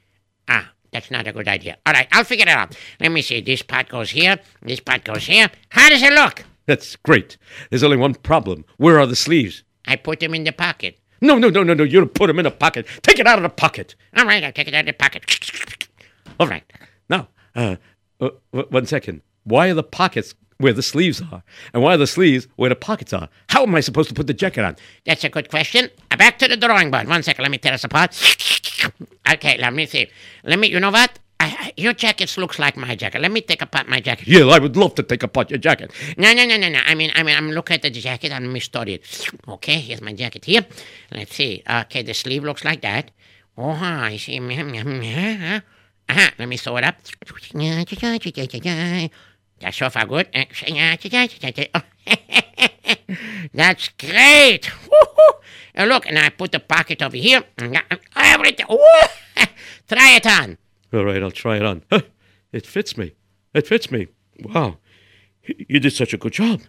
[0.47, 1.77] Ah, that's not a good idea.
[1.85, 2.77] All right, I'll figure it out.
[3.01, 3.41] Let me see.
[3.41, 4.39] This part goes here.
[4.61, 5.49] This part goes here.
[5.69, 6.45] How does it look?
[6.65, 7.37] That's great.
[7.69, 8.65] There's only one problem.
[8.77, 9.63] Where are the sleeves?
[9.87, 10.99] I put them in the pocket.
[11.21, 11.83] No, no, no, no, no.
[11.83, 12.87] You don't put them in a pocket.
[13.01, 13.95] Take it out of the pocket.
[14.17, 15.23] All right, I'll take it out of the pocket.
[16.39, 16.63] All right.
[17.09, 17.75] Now, uh,
[18.19, 19.21] uh, one second.
[19.43, 21.43] Why are the pockets where the sleeves are?
[21.73, 23.29] And why are the sleeves where the pockets are?
[23.49, 24.75] How am I supposed to put the jacket on?
[25.05, 25.89] That's a good question.
[26.11, 27.07] Uh, Back to the drawing board.
[27.07, 28.11] One second, let me tear this apart.
[29.31, 30.07] Okay, let me see.
[30.43, 31.19] Let me, you know what?
[31.45, 33.21] I, your jacket looks like my jacket.
[33.21, 34.27] Let me take apart my jacket.
[34.27, 35.91] Yeah, I would love to take apart your jacket.
[36.17, 36.79] No, no, no, no, no.
[36.85, 39.29] I mean, I mean, I'm looking at the jacket and me study it.
[39.47, 40.65] Okay, here's my jacket here.
[41.11, 41.63] Let's see.
[41.69, 43.11] Okay, the sleeve looks like that.
[43.57, 44.39] Oh, I see.
[46.07, 46.29] Uh-huh.
[46.37, 46.97] Let me sew it up.
[49.59, 50.27] That's so far good.
[53.53, 54.71] That's great.
[55.73, 57.43] And look, and I put the pocket over here.
[58.15, 58.67] Everything.
[59.87, 60.57] Try it on.
[60.95, 61.83] All right, I'll try it on.
[61.91, 62.01] Huh,
[62.53, 63.13] it fits me.
[63.53, 64.07] It fits me.
[64.41, 64.77] Wow.
[65.43, 66.61] You did such a good job.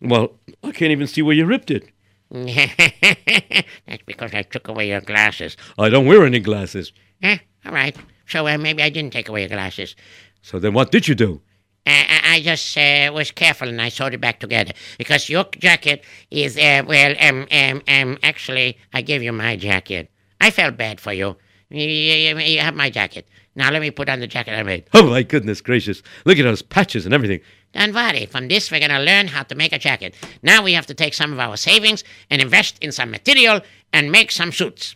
[0.00, 1.90] Well, I can't even see where you ripped it.
[2.30, 5.56] That's because I took away your glasses.
[5.78, 6.92] I don't wear any glasses.
[7.22, 7.96] Eh, all right.
[8.26, 9.96] So uh, maybe I didn't take away your glasses.
[10.42, 11.42] So then what did you do?
[11.86, 15.44] I, I I just uh, was careful and I sewed it back together because your
[15.58, 20.08] jacket is uh, well um um um actually I gave you my jacket.
[20.40, 21.36] I felt bad for you.
[21.68, 23.28] You, you, you have my jacket.
[23.54, 24.84] Now let me put on the jacket I made.
[24.94, 26.02] Oh, my goodness gracious.
[26.24, 27.40] Look at those patches and everything.
[27.74, 28.26] Don't worry.
[28.26, 30.14] From this we're gonna learn how to make a jacket.
[30.42, 33.60] Now we have to take some of our savings and invest in some material
[33.92, 34.94] and make some suits.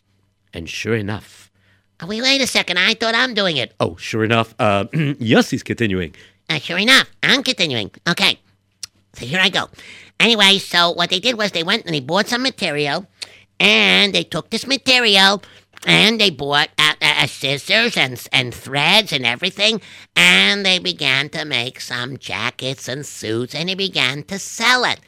[0.52, 1.50] And sure enough,
[1.98, 2.78] Oh, wait, wait a second.
[2.78, 3.72] I thought I'm doing it.
[3.80, 4.84] oh, sure enough, uh,
[5.18, 6.14] yes, he's continuing.
[6.50, 7.90] Uh, sure enough, I'm continuing.
[8.06, 8.38] Okay,
[9.14, 9.70] so here I go.
[10.20, 13.06] Anyway, so what they did was they went and they bought some material,
[13.58, 15.42] and they took this material
[15.84, 19.80] and they bought uh, uh, scissors and and threads and everything,
[20.14, 25.00] and they began to make some jackets and suits, and they began to sell it.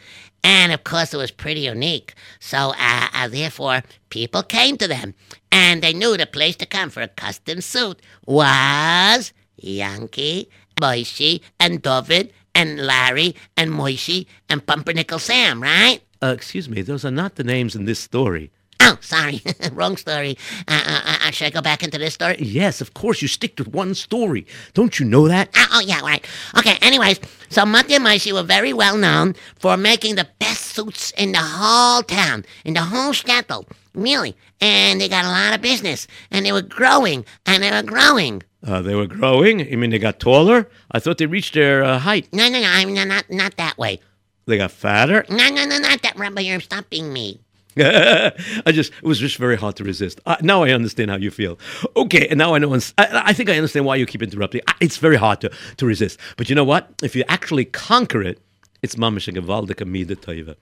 [0.45, 2.15] And of course, it was pretty unique.
[2.39, 5.15] So, uh, uh, therefore, people came to them,
[5.51, 10.49] and they knew the place to come for a custom suit was Yankee,
[10.81, 16.01] Moisey, and David, and Larry, and Moisey, and Pumpernickel Sam, right?
[16.23, 18.51] Uh, excuse me, those are not the names in this story.
[18.81, 20.39] Oh, sorry, wrong story.
[20.67, 22.37] Uh, uh, uh, should I go back into this story?
[22.39, 24.47] Yes, of course, you stick to one story.
[24.75, 25.49] Don't you know that?
[25.55, 26.25] Uh, oh, yeah, right.
[26.57, 31.11] Okay, anyways, so Mutty and Moisey were very well known for making the best suits
[31.13, 34.37] in the whole town, in the whole shtetl, really.
[34.61, 38.43] And they got a lot of business, and they were growing, and they were growing.
[38.67, 39.61] Uh, they were growing.
[39.61, 40.69] You mean they got taller?
[40.91, 42.29] I thought they reached their uh, height.
[42.33, 44.01] No, no, no, I mean, not, not that way.
[44.47, 45.25] They got fatter.
[45.29, 47.41] No, no, no, not that, Rabbi, you're stop being me.
[48.67, 50.21] I just it was just very hard to resist.
[50.27, 51.59] Uh, now I understand how you feel.
[51.97, 52.75] Okay, and now I know.
[52.75, 54.61] I, I think I understand why you keep interrupting.
[54.81, 56.19] It's very hard to, to resist.
[56.37, 56.89] But you know what?
[57.03, 58.41] If you actually conquer it,
[58.83, 60.57] it's mamish a gewaldige toiva.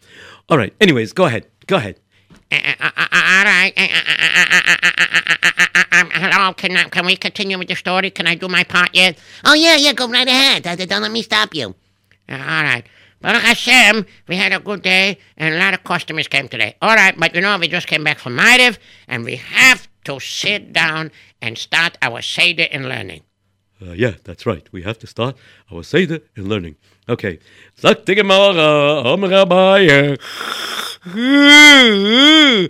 [0.48, 0.74] All right.
[0.80, 1.46] Anyways, go ahead.
[1.66, 2.00] Go ahead.
[2.52, 3.72] All right.
[5.92, 8.10] Hello, can, can we continue with the story?
[8.10, 9.18] Can I do my part yet?
[9.44, 10.62] Oh, yeah, yeah, go right ahead.
[10.62, 11.74] Don't let me stop you.
[12.28, 12.84] All right.
[13.20, 16.76] Baruch Hashem, we had a good day, and a lot of customers came today.
[16.82, 20.20] All right, but you know, we just came back from Maidev, and we have to
[20.20, 23.22] sit down and start our Seder in learning.
[23.80, 24.66] Uh, yeah, that's right.
[24.72, 25.36] We have to start
[25.70, 26.76] our Seder in learning.
[27.08, 27.38] Okay.
[27.76, 29.86] Sagt die Am uh, Rabbi.
[29.86, 30.16] Uh,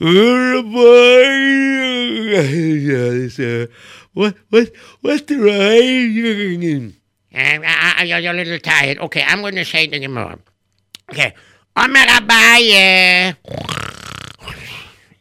[0.00, 0.82] rabbi.
[3.38, 3.66] Uh,
[4.14, 6.92] what, what, what's the right?
[7.34, 8.98] Uh, uh, uh, you're, a little tired.
[8.98, 10.38] Okay, I'm going to say it again more.
[11.10, 11.34] Okay.
[11.76, 12.00] Omer.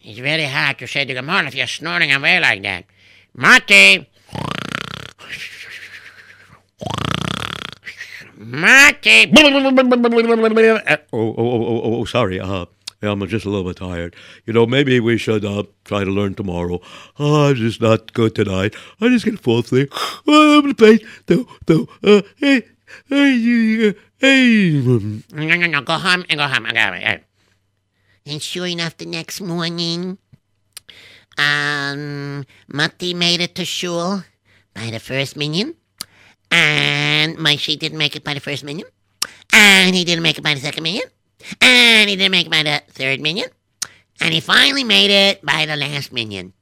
[0.04, 2.86] It's very hard to say the Gemara if you're snoring away like that.
[3.34, 4.08] Mate.
[8.36, 9.30] Mate.
[10.86, 12.39] Uh, oh, oh, oh, oh, oh, sorry.
[12.41, 12.65] Uh,
[13.02, 14.16] yeah, I'm just a little bit tired.
[14.46, 16.80] You know, maybe we should uh, try to learn tomorrow.
[17.18, 18.76] Oh, I'm just not good tonight.
[19.00, 19.90] I just get full asleep.
[20.28, 21.00] Oh, I'm gonna play.
[21.26, 22.64] Do, do, uh, hey,
[23.10, 24.72] hey, hey.
[24.72, 25.82] No, no, no.
[25.82, 26.68] Go home and go home.
[26.68, 27.24] It.
[28.26, 30.20] And sure enough, the next morning,
[31.38, 34.24] um, Matti made it to shul
[34.76, 35.76] by the first minyan,
[36.52, 38.88] and Maishi didn't make it by the first minyan,
[39.52, 41.10] and he didn't make it by the second minyan,
[41.60, 43.50] and he didn't make it by the third minyan,
[44.20, 46.54] and he finally made it by the last minion.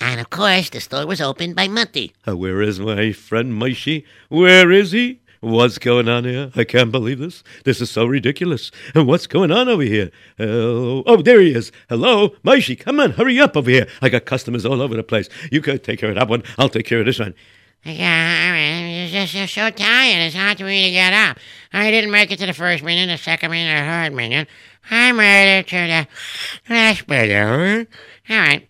[0.00, 2.14] And of course, the store was opened by Matti.
[2.26, 4.04] Uh, where is my friend Maishi?
[4.28, 5.20] Where is he?
[5.40, 6.50] What's going on here?
[6.54, 7.42] I can't believe this.
[7.64, 8.70] This is so ridiculous.
[8.94, 10.10] And what's going on over here?
[10.36, 11.02] Hello?
[11.06, 11.72] Oh, there he is.
[11.88, 12.78] Hello, Maishi.
[12.78, 13.86] Come on, hurry up over here.
[14.02, 15.30] I got customers all over the place.
[15.50, 16.42] You could take care of that one.
[16.58, 17.34] I'll take care of this one.
[17.84, 20.20] I'm just, just so tired.
[20.26, 21.38] It's hard for me to get up.
[21.72, 24.48] I didn't make it to the first minute, the second minute, the third minute.
[24.90, 27.88] I made it to the last minute.
[28.28, 28.68] All right.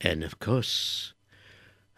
[0.00, 1.14] And of course,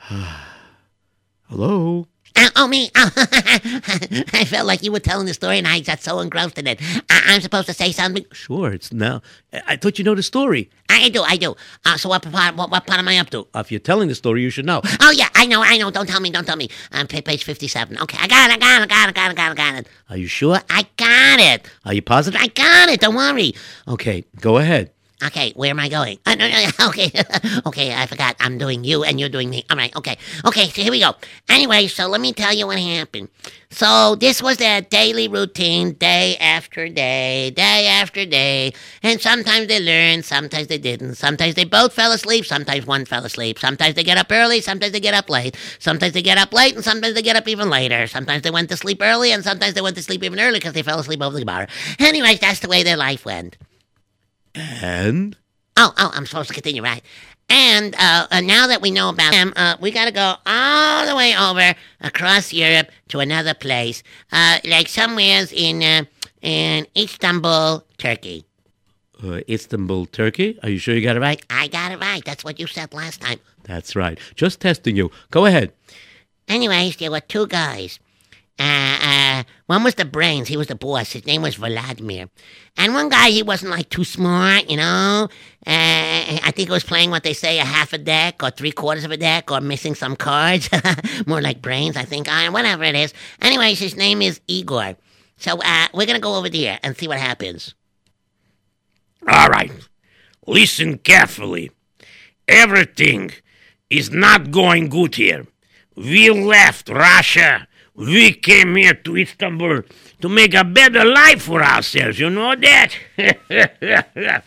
[1.48, 2.06] hello.
[2.36, 2.90] Uh, oh, me.
[2.96, 6.66] Oh, I felt like you were telling the story and I got so engrossed in
[6.66, 6.80] it.
[7.10, 8.24] I- I'm supposed to say something?
[8.32, 9.22] Sure, it's now.
[9.52, 10.70] I I thought you know the story.
[10.88, 11.54] I do, I do.
[11.84, 13.46] Uh, so what part, what, what part am I up to?
[13.54, 14.80] Uh, If you're telling the story, you should know.
[15.00, 15.90] Oh, yeah, I know, I know.
[15.90, 16.68] Don't tell me, don't tell me.
[16.92, 17.98] Um, pa- page 57.
[18.02, 19.46] Okay, I got it, I got it, I got it, I got it, I got
[19.46, 19.88] it, I got it.
[20.10, 20.58] Are you sure?
[20.68, 21.66] I got it.
[21.84, 22.40] Are you positive?
[22.40, 23.00] I got it.
[23.00, 23.54] Don't worry.
[23.86, 24.90] Okay, go ahead.
[25.22, 26.18] Okay, where am I going?
[26.24, 27.10] Uh, no, no, okay,
[27.66, 28.36] okay, I forgot.
[28.40, 29.64] I'm doing you and you're doing me.
[29.68, 30.68] All right, okay, okay.
[30.68, 31.14] So here we go.
[31.48, 33.28] Anyway, so let me tell you what happened.
[33.70, 38.72] So this was their daily routine, day after day, day after day.
[39.02, 41.16] And sometimes they learned, sometimes they didn't.
[41.16, 43.58] Sometimes they both fell asleep, sometimes one fell asleep.
[43.58, 45.54] Sometimes they get up early, sometimes they get up late.
[45.78, 48.06] Sometimes they get up late, and sometimes they get up even later.
[48.06, 50.72] Sometimes they went to sleep early, and sometimes they went to sleep even early because
[50.72, 51.68] they fell asleep over the bar.
[51.98, 53.56] Anyways, that's the way their life went.
[54.54, 55.36] And
[55.76, 57.02] Oh, oh, I'm supposed to continue, right?
[57.48, 61.06] And uh, uh, now that we know about them, uh, we got to go all
[61.06, 66.04] the way over across Europe to another place, uh, like somewheres in uh,
[66.42, 68.44] in Istanbul, Turkey.
[69.24, 70.58] uh, Istanbul, Turkey.
[70.62, 71.42] Are you sure you got it right?
[71.50, 72.24] I got it right.
[72.24, 73.40] That's what you said last time.
[73.64, 74.18] That's right.
[74.34, 75.10] Just testing you.
[75.30, 75.72] Go ahead.
[76.48, 77.98] Anyways, there were two guys.
[78.60, 80.48] Uh, uh, one was the brains.
[80.48, 81.12] He was the boss.
[81.12, 82.28] His name was Vladimir.
[82.76, 85.28] And one guy, he wasn't like too smart, you know.
[85.66, 88.70] Uh, I think he was playing what they say a half a deck or three
[88.70, 90.68] quarters of a deck or missing some cards.
[91.26, 92.28] More like brains, I think.
[92.28, 93.14] Uh, whatever it is.
[93.40, 94.96] Anyways, his name is Igor.
[95.38, 97.74] So uh, we're gonna go over there and see what happens.
[99.26, 99.72] All right.
[100.46, 101.70] Listen carefully.
[102.46, 103.30] Everything
[103.88, 105.46] is not going good here.
[105.96, 107.66] We left Russia.
[108.00, 109.82] We came here to Istanbul
[110.22, 112.18] to make a better life for ourselves.
[112.18, 112.94] You know that?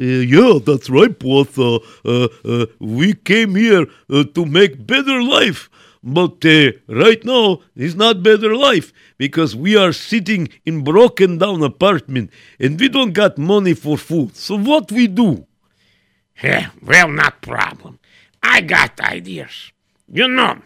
[0.00, 1.58] Uh, yeah, that's right, boss.
[1.58, 5.68] Uh, uh, uh, we came here uh, to make better life.
[6.02, 11.62] But uh, right now, it's not better life because we are sitting in broken down
[11.62, 14.34] apartment and we don't got money for food.
[14.36, 15.46] So what we do?
[16.42, 17.98] Yeah, well, not problem.
[18.42, 19.72] I got ideas.
[20.10, 20.62] You know,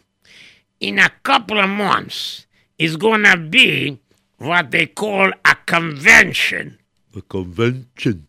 [0.84, 2.46] in a couple of months,
[2.78, 3.98] it's gonna be
[4.36, 6.78] what they call a convention.
[7.16, 8.26] A convention.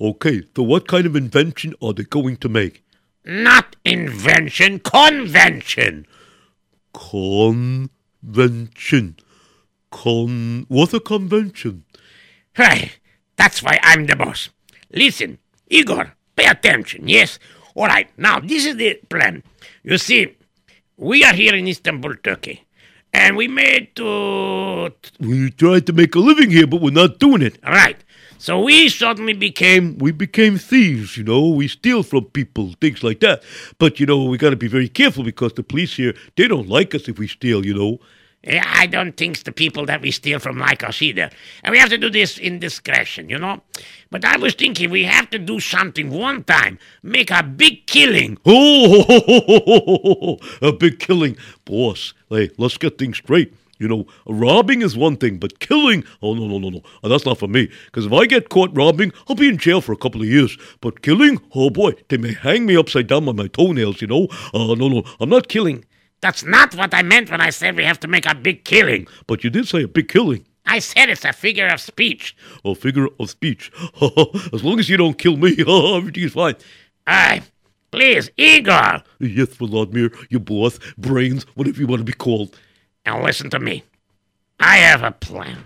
[0.00, 2.82] Okay, so what kind of invention are they going to make?
[3.26, 6.06] Not invention, convention.
[6.94, 7.66] Convention.
[9.90, 10.64] Con.
[10.68, 11.84] What's a convention?
[12.54, 12.92] Hey,
[13.36, 14.48] that's why I'm the boss.
[14.90, 17.38] Listen, Igor, pay attention, yes?
[17.74, 19.42] All right, now this is the plan.
[19.82, 20.37] You see,
[20.98, 22.66] we are here in Istanbul, Turkey,
[23.12, 24.92] and we made to.
[25.20, 27.58] We tried to make a living here, but we're not doing it.
[27.64, 27.96] Right.
[28.38, 29.96] So we suddenly became.
[29.98, 31.48] We became thieves, you know.
[31.48, 33.42] We steal from people, things like that.
[33.78, 36.68] But you know, we got to be very careful because the police here they don't
[36.68, 37.98] like us if we steal, you know.
[38.44, 41.28] Yeah, I don't think the people that we steal from like us either.
[41.64, 43.62] And we have to do this in discretion, you know?
[44.10, 48.38] But I was thinking we have to do something one time, make a big killing.
[48.46, 52.14] Oh, a big killing, boss.
[52.30, 53.52] Hey, let's get things straight.
[53.78, 56.82] You know, robbing is one thing, but killing, oh, no, no, no, no.
[57.02, 57.70] Uh, That's not for me.
[57.86, 60.56] Because if I get caught robbing, I'll be in jail for a couple of years.
[60.80, 64.26] But killing, oh boy, they may hang me upside down by my toenails, you know.
[64.52, 65.84] Uh, no, no, I'm not killing.
[66.20, 69.06] That's not what I meant when I said we have to make a big killing.
[69.26, 70.44] But you did say a big killing.
[70.66, 72.36] I said it's a figure of speech.
[72.64, 73.72] A figure of speech.
[74.52, 76.56] as long as you don't kill me, everything is fine.
[77.06, 77.42] Aye.
[77.90, 79.02] Please, Igor.
[79.18, 82.54] Yes, Vladimir, you boss, brains, whatever you want to be called.
[83.06, 83.82] Now listen to me.
[84.60, 85.64] I have a plan.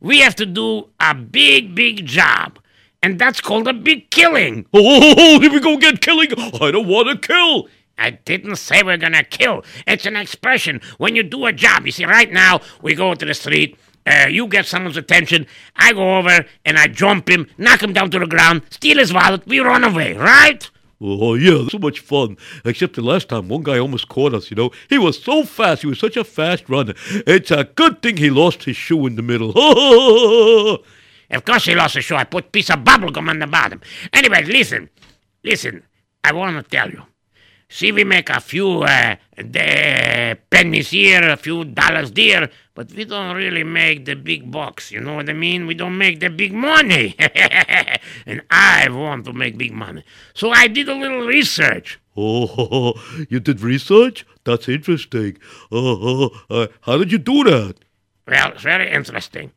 [0.00, 2.58] We have to do a big, big job.
[3.04, 4.66] And that's called a big killing.
[4.72, 6.28] Oh, here we go again, killing.
[6.60, 7.68] I don't want to kill.
[7.98, 9.64] I didn't say we're gonna kill.
[9.86, 11.86] It's an expression when you do a job.
[11.86, 13.78] You see, right now we go to the street.
[14.04, 15.46] Uh, you get someone's attention.
[15.76, 19.12] I go over and I jump him, knock him down to the ground, steal his
[19.12, 19.46] wallet.
[19.46, 20.68] We run away, right?
[21.04, 22.36] Oh, yeah, so much fun.
[22.64, 24.70] Except the last time, one guy almost caught us, you know.
[24.88, 25.82] He was so fast.
[25.82, 26.94] He was such a fast runner.
[27.26, 29.52] It's a good thing he lost his shoe in the middle.
[31.32, 32.16] Of course he lost his shoe.
[32.16, 33.80] I put a piece of bubble gum on the bottom.
[34.12, 34.90] Anyway, listen,
[35.42, 35.82] listen.
[36.22, 37.02] I want to tell you.
[37.72, 43.06] See, we make a few uh, the pennies here, a few dollars there, but we
[43.06, 44.92] don't really make the big bucks.
[44.92, 45.66] You know what I mean?
[45.66, 47.16] We don't make the big money.
[48.26, 50.04] and I want to make big money.
[50.34, 51.98] So I did a little research.
[52.14, 52.92] oh,
[53.30, 54.26] you did research?
[54.44, 55.38] That's interesting.
[55.72, 57.76] Uh, uh, how did you do that?
[58.28, 59.50] Well, it's very interesting.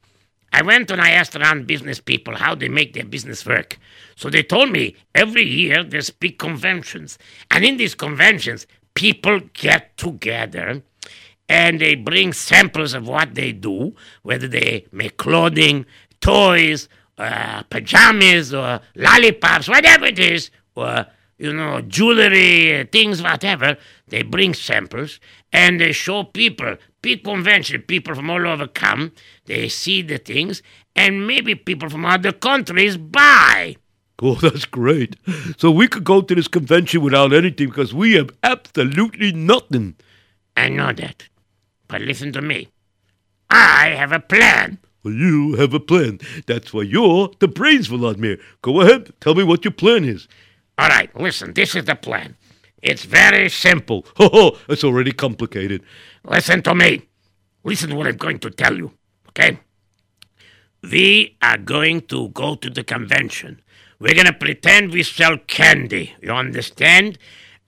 [0.54, 3.78] I went and I asked around business people how they make their business work.
[4.16, 7.18] So they told me every year there's big conventions.
[7.52, 10.82] And in these conventions, people get together
[11.48, 15.86] and they bring samples of what they do, whether they make clothing,
[16.22, 21.06] toys, uh, pajamas, or lollipops, whatever it is, or
[21.38, 23.78] you know, jewelry, things, whatever.
[24.08, 25.20] They bring samples
[25.52, 26.78] and they show people.
[27.02, 27.84] big convention.
[27.84, 29.12] People from all over come,
[29.46, 30.64] they see the things,
[30.96, 33.76] and maybe people from other countries buy.
[34.22, 35.16] Oh, that's great.
[35.58, 39.96] So we could go to this convention without anything because we have absolutely nothing.
[40.56, 41.28] I know that.
[41.88, 42.70] But listen to me.
[43.50, 44.80] I have a plan.
[45.04, 46.20] Well, you have a plan.
[46.48, 48.40] That's why you're the brains, Vladimir.
[48.64, 49.14] Go ahead.
[49.22, 50.28] Tell me what your plan is.
[50.78, 52.36] All right, listen, this is the plan.
[52.82, 54.06] It's very simple.
[54.18, 55.84] Ho ho, it's already complicated.
[56.24, 57.04] Listen to me.
[57.64, 58.92] Listen to what I'm going to tell you,
[59.30, 59.60] okay?
[60.84, 63.62] We are going to go to the convention.
[64.00, 66.14] We're going to pretend we sell candy.
[66.22, 67.18] You understand?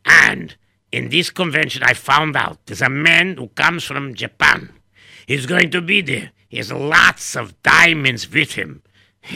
[0.06, 0.56] And
[0.92, 4.74] in this convention, I found out there's a man who comes from Japan.
[5.26, 6.32] He's going to be there.
[6.48, 8.82] He has lots of diamonds with him.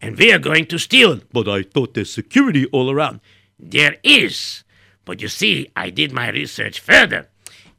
[0.00, 1.20] and we are going to steal.
[1.32, 3.20] But I thought there's security all around.
[3.58, 4.64] There is.
[5.04, 7.28] But you see, I did my research further,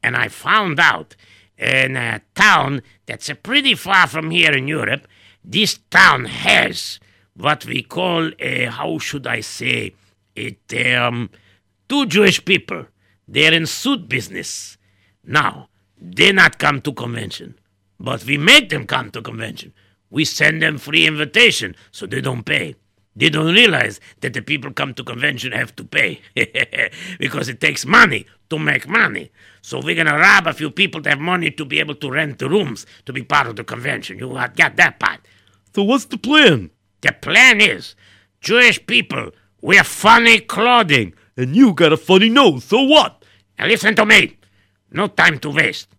[0.02, 1.16] and I found out
[1.58, 5.08] in a town that's pretty far from here in Europe,
[5.44, 7.00] this town has
[7.38, 9.94] what we call a, how should I say
[10.36, 11.30] it, um,
[11.88, 12.88] two Jewish people.
[13.28, 14.78] They're in suit business.
[15.24, 15.70] Now,
[16.00, 17.60] they not come to convention,
[18.00, 19.74] but we make them come to convention.
[20.10, 22.76] We send them free invitation so they don't pay.
[23.16, 26.22] They don't realize that the people come to convention have to pay
[27.20, 29.32] because it takes money to make money.
[29.62, 32.38] So we're gonna rob a few people to have money to be able to rent
[32.38, 34.20] the rooms to be part of the convention.
[34.20, 35.22] You got that part.
[35.74, 36.70] So what's the plan?
[37.02, 37.96] The plan is
[38.42, 39.32] Jewish people
[39.62, 41.14] wear funny clothing.
[41.36, 43.24] And you got a funny nose, so what?
[43.60, 44.38] Now listen to me.
[44.92, 45.90] No time to waste.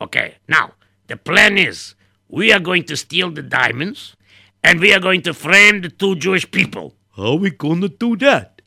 [0.00, 0.72] Okay, now
[1.06, 1.94] the plan is
[2.28, 4.16] we are going to steal the diamonds
[4.62, 6.94] and we are going to frame the two Jewish people.
[7.16, 8.62] How are we gonna do that?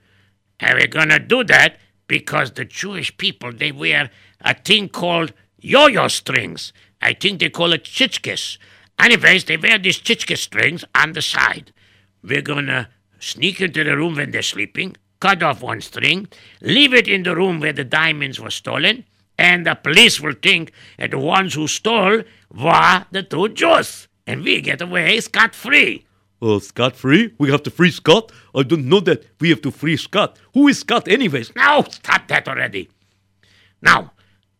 [0.59, 1.77] And we're gonna do that
[2.07, 4.09] because the Jewish people they wear
[4.41, 6.73] a thing called yo-yo strings.
[7.01, 8.57] I think they call it chichkes.
[8.99, 11.71] Anyways, they wear these chichke strings on the side.
[12.24, 12.89] We're gonna
[13.20, 16.28] sneak into the room when they're sleeping, cut off one string,
[16.61, 19.05] leave it in the room where the diamonds were stolen,
[19.38, 24.43] and the police will think that the ones who stole were the two Jews, and
[24.43, 26.05] we get away scot free.
[26.41, 27.34] Uh, Scott free?
[27.38, 28.32] We have to free Scott?
[28.55, 30.38] I don't know that we have to free Scott.
[30.53, 31.53] Who is Scott, anyways?
[31.55, 32.89] Now, stop that already.
[33.82, 34.13] Now,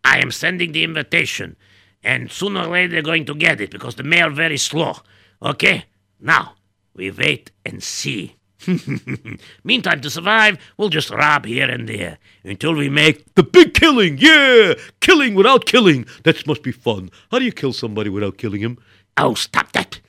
[0.04, 1.56] I am sending the invitation,
[2.04, 4.98] and sooner or later they're going to get it because the mail very slow.
[5.42, 5.86] Okay?
[6.20, 6.56] Now,
[7.00, 8.36] we wait and see.
[9.64, 13.34] Meantime, to survive, we'll just rob here and there until we make.
[13.36, 14.74] The big killing, yeah!
[15.00, 16.06] Killing without killing.
[16.24, 17.10] That must be fun.
[17.32, 18.78] How do you kill somebody without killing him?
[19.18, 20.02] Oh, stop that!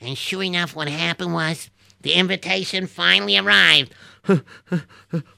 [0.00, 1.68] And sure enough, what happened was
[2.00, 3.94] the invitation finally arrived.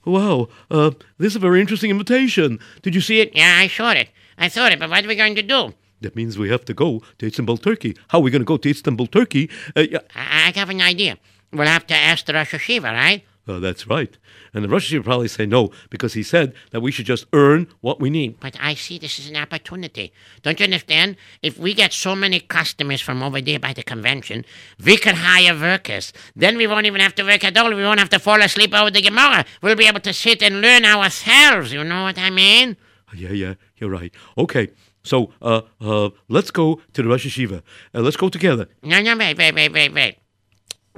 [0.04, 2.58] Wow, uh, this is a very interesting invitation.
[2.82, 3.30] Did you see it?
[3.34, 4.08] Yeah, I saw it.
[4.36, 5.72] I saw it, but what are we going to do?
[6.00, 7.96] That means we have to go to Istanbul, Turkey.
[8.08, 9.50] How are we going to go to Istanbul, Turkey?
[9.76, 9.84] Uh,
[10.14, 11.18] I, have an idea.
[11.52, 13.24] We'll have to ask the Rosh Hayeshiva, right?
[13.50, 14.16] uh, that's right.
[14.54, 17.68] And the Rosh will probably say no because he said that we should just earn
[17.80, 18.40] what we need.
[18.40, 20.12] But I see this as an opportunity.
[20.42, 21.16] Don't you understand?
[21.42, 24.44] If we get so many customers from over there by the convention,
[24.84, 26.12] we can hire workers.
[26.34, 27.74] Then we won't even have to work at all.
[27.74, 29.44] We won't have to fall asleep over the Gemara.
[29.62, 31.72] We'll be able to sit and learn ourselves.
[31.72, 32.76] You know what I mean?
[33.14, 34.12] Yeah, yeah, you're right.
[34.38, 34.68] Okay,
[35.02, 37.62] so uh, uh, let's go to the Rosh Hayeshiva.
[37.94, 38.68] Uh, let's go together.
[38.82, 40.18] No, no, wait, wait, wait, wait, wait.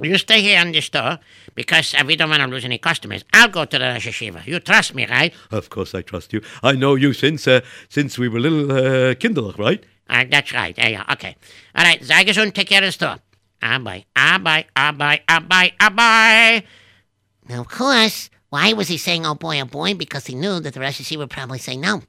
[0.01, 1.19] You stay here in the store
[1.53, 3.23] because uh, we don't want to lose any customers.
[3.31, 4.45] I'll go to the Rosh Hayeshiva.
[4.47, 5.33] You trust me, right?
[5.51, 6.41] Of course, I trust you.
[6.63, 9.83] I know you since uh, since we were little uh, right?
[10.09, 10.77] Uh, that's right.
[10.77, 11.35] Yeah, yeah, okay.
[11.75, 13.17] All right, sei gesund, take care of the store.
[13.61, 16.63] Abai, abai, abai, abai, abai.
[17.47, 19.93] Now, of course, why was he saying oh boy, oh boy?
[19.93, 22.01] Because he knew that the Rosh Hayeshiva would probably say no.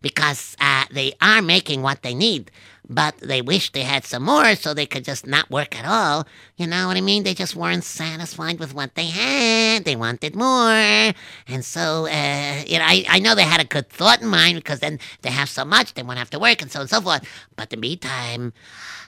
[0.00, 2.50] Because uh, they are making what they need,
[2.88, 6.26] but they wish they had some more so they could just not work at all.
[6.56, 7.22] You know what I mean?
[7.22, 9.84] They just weren't satisfied with what they had.
[9.84, 10.70] They wanted more.
[10.70, 14.56] And so, uh, you know, I, I know they had a good thought in mind
[14.56, 16.90] because then they have so much, they won't have to work and so on and
[16.90, 17.22] so forth.
[17.56, 18.52] But in the meantime,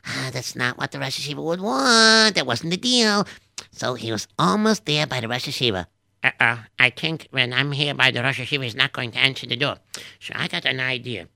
[0.06, 2.34] uh, that's not what the Rosh Hayeshiva would want.
[2.34, 3.26] That wasn't the deal.
[3.72, 5.86] So he was almost there by the Rosh Hayeshiva.
[6.22, 6.58] Uh-uh.
[6.78, 9.56] I think when I'm here by the Rosh Hayeshiva, he's not going to answer the
[9.56, 9.76] door.
[10.20, 11.28] So I got an idea.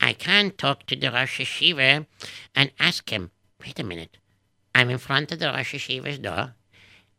[0.00, 2.06] I can talk to the Rosh Hayeshiva
[2.54, 3.30] and ask him,
[3.60, 4.18] wait a minute.
[4.74, 6.54] I'm in front of the Rosh Hayeshiva's door,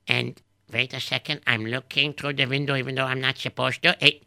[0.08, 0.42] and
[0.72, 3.96] wait a second, I'm looking through the window even though I'm not supposed to.
[4.00, 4.22] Hey,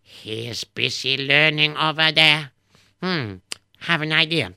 [0.00, 2.52] he's busy learning over there.
[3.02, 3.36] Hmm,
[3.80, 4.54] have an idea.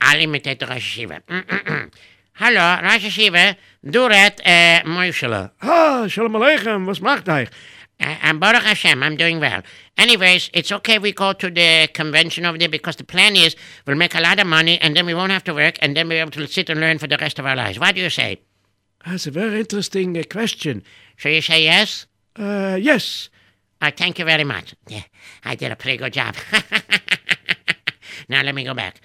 [0.00, 1.90] I'll imitate the Rosh Hayeshiva.
[2.44, 5.52] Hallo, Rosh Hayeshiva, Duret, uh, Moishele.
[5.62, 7.28] Ah, shalom aleichem, was macht?
[7.28, 7.46] Uh,
[8.00, 9.00] I'm Baruch Hashem.
[9.00, 9.62] I'm doing well.
[9.96, 13.54] Anyways, it's okay we go to the convention over there because the plan is
[13.86, 16.08] we'll make a lot of money and then we won't have to work and then
[16.08, 17.78] we'll be able to sit and learn for the rest of our lives.
[17.78, 18.40] What do you say?
[19.06, 20.82] That's a very interesting uh, question.
[21.18, 22.06] So you say yes?
[22.34, 23.30] Uh, yes.
[23.80, 24.74] Uh, thank you very much.
[24.88, 25.04] Yeah,
[25.44, 26.34] I did a pretty good job.
[28.28, 29.00] now let me go back.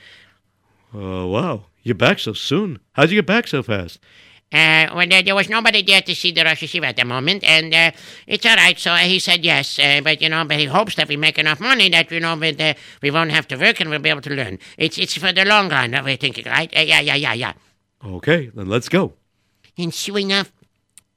[0.92, 1.66] Oh, wow.
[1.88, 2.80] You're back so soon.
[2.92, 4.02] How'd you get back so fast?
[4.52, 7.46] Uh, well, there, there was nobody there to see the Rosh Hayeshiva at the moment,
[7.46, 7.92] and uh,
[8.28, 8.78] it's all right.
[8.78, 11.40] So uh, he said yes, uh, but you know, but he hopes that we make
[11.40, 14.10] enough money that you know, that, uh, we won't have to work and we'll be
[14.10, 14.60] able to learn.
[14.78, 15.92] It's it's for the long run.
[15.92, 16.70] That we're thinking, right?
[16.76, 17.54] Uh, yeah, yeah, yeah, yeah.
[18.04, 19.14] Okay, then let's go.
[19.78, 20.52] And sure enough,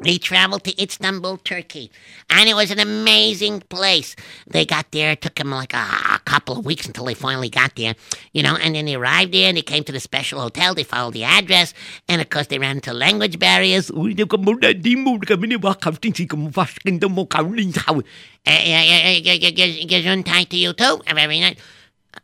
[0.02, 1.90] they traveled to Istanbul, Turkey,
[2.30, 4.16] and it was an amazing place.
[4.46, 7.48] They got there; it took them like a, a couple of weeks until they finally
[7.50, 7.94] got there,
[8.32, 8.56] you know.
[8.56, 10.74] And then they arrived there, and they came to the special hotel.
[10.74, 11.74] They followed the address,
[12.08, 13.90] and of course, they ran into language barriers.
[13.90, 13.92] Uh,
[19.86, 21.00] Gesundheit to you too.
[21.14, 21.56] Very nice.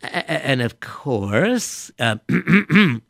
[0.02, 2.16] And of course, uh,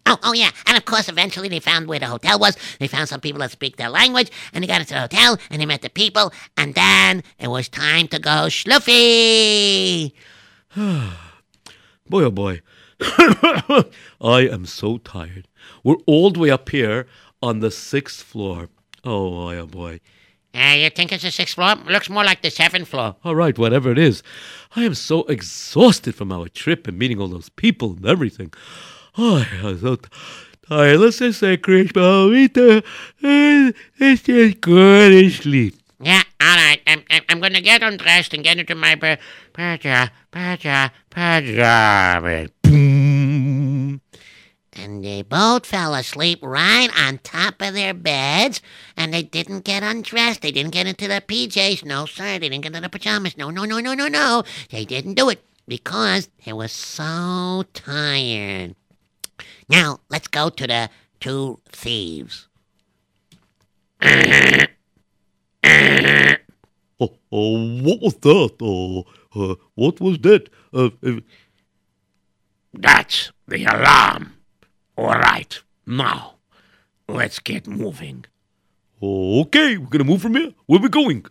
[0.09, 2.57] Oh, oh yeah, and of course, eventually they found where the hotel was.
[2.79, 5.61] They found some people that speak their language, and they got into the hotel, and
[5.61, 10.13] they met the people, and then it was time to go schluffy.
[10.77, 12.61] Boy, oh boy.
[13.01, 15.49] I am so tired.
[15.83, 17.07] We're all the way up here
[17.43, 18.69] on the sixth floor.
[19.03, 20.01] Oh, boy, oh boy.
[20.57, 21.75] Uh, you think it's the sixth floor?
[21.87, 23.17] Looks more like the seventh floor.
[23.25, 24.23] All right, whatever it is.
[24.75, 28.53] I am so exhausted from our trip and meeting all those people and everything.
[29.19, 29.97] Oh, I'm so
[30.69, 30.99] tired.
[31.01, 32.83] Let's just say Chris Palmita
[33.23, 35.77] and it's just go to sleep.
[36.01, 36.81] Yeah, all right.
[36.87, 39.17] I'm, I'm, I'm going to get undressed and get into my pa-
[39.53, 42.51] paja, paja, pajamas.
[44.79, 48.61] And they both fell asleep right on top of their beds,
[48.97, 50.43] and they didn't get undressed.
[50.43, 51.85] They didn't get into their PJs.
[51.85, 52.39] No, sir.
[52.39, 53.39] They didn't get into their pajamas.
[53.39, 54.43] No, no, no, no, no, no.
[54.71, 58.77] They didn't do it because they were so tired.
[59.69, 62.47] Now, let's go to the two thieves.
[66.99, 68.55] Oh, oh, what was that?
[68.61, 69.05] Oh,
[69.35, 70.49] uh, what was that?
[70.73, 71.21] Uh, uh,
[72.73, 74.36] That's the alarm.
[74.97, 76.37] All right, now
[77.07, 78.25] let's get moving.
[79.03, 80.55] okay, we're gonna move from here.
[80.65, 81.27] Where we going?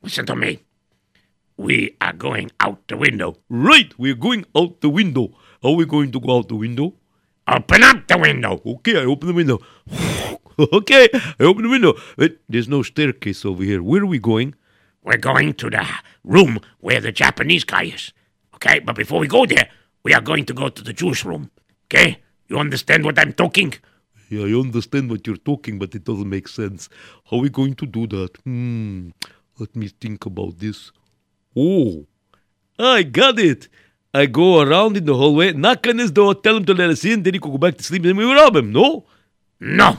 [0.00, 0.62] Listen to me.
[1.58, 3.36] We are going out the window.
[3.50, 5.36] Right, we're going out the window.
[5.62, 6.94] Are we going to go out the window?
[7.46, 8.62] Open up the window.
[8.64, 9.58] Okay, I open the window.
[10.72, 11.92] okay, I open the window.
[12.16, 13.82] Wait, there's no staircase over here.
[13.82, 14.54] Where are we going?
[15.04, 15.86] We're going to the
[16.24, 18.14] room where the Japanese guy is.
[18.54, 19.68] Okay, but before we go there,
[20.02, 21.50] we are going to go to the Jewish room.
[21.86, 22.22] Okay?
[22.52, 23.72] You understand what I'm talking?
[24.28, 26.90] Yeah, I understand what you're talking, but it doesn't make sense.
[27.24, 28.36] How are we going to do that?
[28.44, 29.08] Hmm,
[29.58, 30.92] let me think about this.
[31.56, 32.04] Oh,
[32.78, 33.68] I got it.
[34.12, 37.06] I go around in the hallway, knock on his door, tell him to let us
[37.06, 39.06] in, then he can go back to sleep, and then we rob him, no?
[39.58, 39.96] No.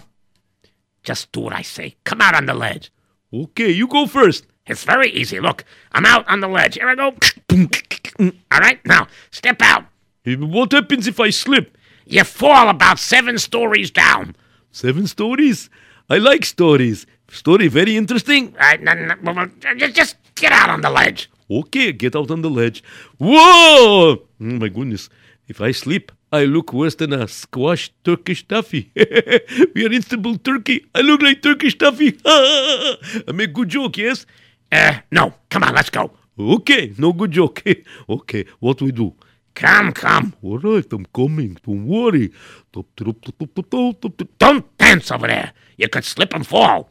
[1.02, 1.96] Just do what I say.
[2.04, 2.92] Come out on the ledge.
[3.34, 4.46] Okay, you go first.
[4.68, 5.40] It's very easy.
[5.40, 6.76] Look, I'm out on the ledge.
[6.76, 7.16] Here I go.
[8.52, 9.86] All right, now step out.
[10.24, 11.76] What happens if I slip?
[12.06, 14.36] You fall about seven stories down.
[14.72, 15.70] Seven stories?
[16.10, 17.06] I like stories.
[17.32, 18.54] Story very interesting.
[18.60, 19.48] All right, no, no, well, well,
[19.92, 21.30] just- get out on the ledge.
[21.50, 22.84] Okay, get out on the ledge.
[23.18, 24.16] Whoa!
[24.16, 25.10] Oh my goodness.
[25.48, 28.92] If I sleep, I look worse than a squashed Turkish taffy.
[28.96, 30.86] we are in Istanbul, Turkey.
[30.96, 32.18] I look like Turkish toffee.
[32.26, 34.26] I make good joke, yes?
[34.72, 36.12] Uh, no, come on, let's go.
[36.40, 37.62] Okay, no good joke.
[38.10, 39.14] okay, what we do?
[39.56, 40.34] Come, come.
[40.42, 41.58] All right, I'm coming.
[41.66, 42.32] Don't worry.
[42.72, 45.54] Don't dance over there.
[45.78, 46.90] You could slip and fall.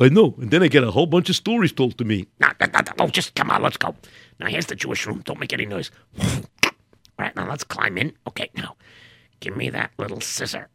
[0.00, 2.26] I know, and then I get a whole bunch of stories told to me.
[2.40, 3.94] No, no, no, no, just come on, let's go.
[4.40, 5.22] Now, here's the Jewish room.
[5.24, 5.90] Don't make any noise.
[6.24, 6.72] All
[7.18, 8.12] right, now let's climb in.
[8.26, 8.76] Okay, now,
[9.40, 10.68] give me that little scissor.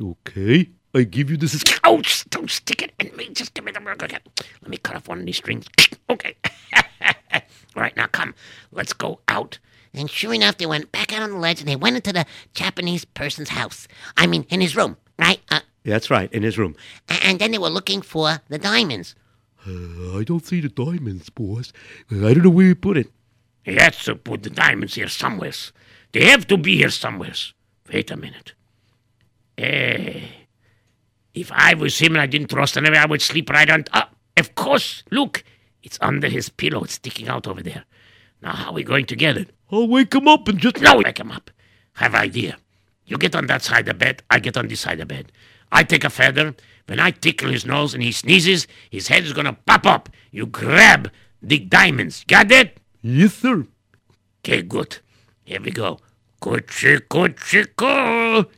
[0.00, 1.62] Okay, I give you this.
[1.84, 3.28] Oh, just don't stick it in me.
[3.30, 4.18] Just give me the okay.
[4.62, 5.66] Let me cut off one of these strings.
[6.08, 6.36] Okay.
[7.74, 8.34] All right, now come.
[8.70, 9.58] Let's go out.
[9.94, 12.24] And sure enough, they went back out on the ledge and they went into the
[12.54, 13.86] Japanese person's house.
[14.16, 15.40] I mean, in his room, right?
[15.50, 16.74] Uh, That's right, in his room.
[17.08, 19.14] and then they were looking for the diamonds.
[19.66, 21.72] Uh, I don't see the diamonds, boss.
[22.10, 23.08] I don't know where you put it.
[23.64, 25.72] He has to put the diamonds here somewheres.
[26.12, 27.54] They have to be here somewheres.
[27.92, 28.54] Wait a minute.
[29.58, 30.20] Eh,
[31.34, 33.84] if I was him and I didn't trust anybody, I would sleep right on.
[33.92, 35.02] Ah, of course.
[35.10, 35.44] Look,
[35.82, 36.82] it's under his pillow.
[36.84, 37.84] It's sticking out over there.
[38.42, 39.50] Now, how are we going to get it?
[39.72, 40.80] I'll wake him up and just.
[40.80, 41.50] No, wake him up.
[41.94, 42.58] Have idea.
[43.06, 44.22] You get on that side of bed.
[44.30, 45.32] I get on this side of bed.
[45.72, 46.54] I take a feather.
[46.86, 50.10] When I tickle his nose and he sneezes, his head is gonna pop up.
[50.30, 51.10] You grab
[51.40, 52.24] the diamonds.
[52.24, 52.78] Got it?
[53.00, 53.66] Yes, sir.
[54.40, 54.98] Okay, good.
[55.44, 55.98] Here we go.
[56.40, 58.48] Kuchi, kuchi, ku.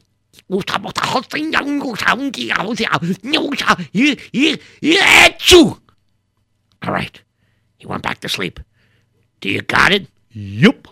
[6.82, 7.22] All right.
[7.78, 8.58] He went back to sleep.
[9.40, 10.08] Do you got it?
[10.30, 10.88] Yup.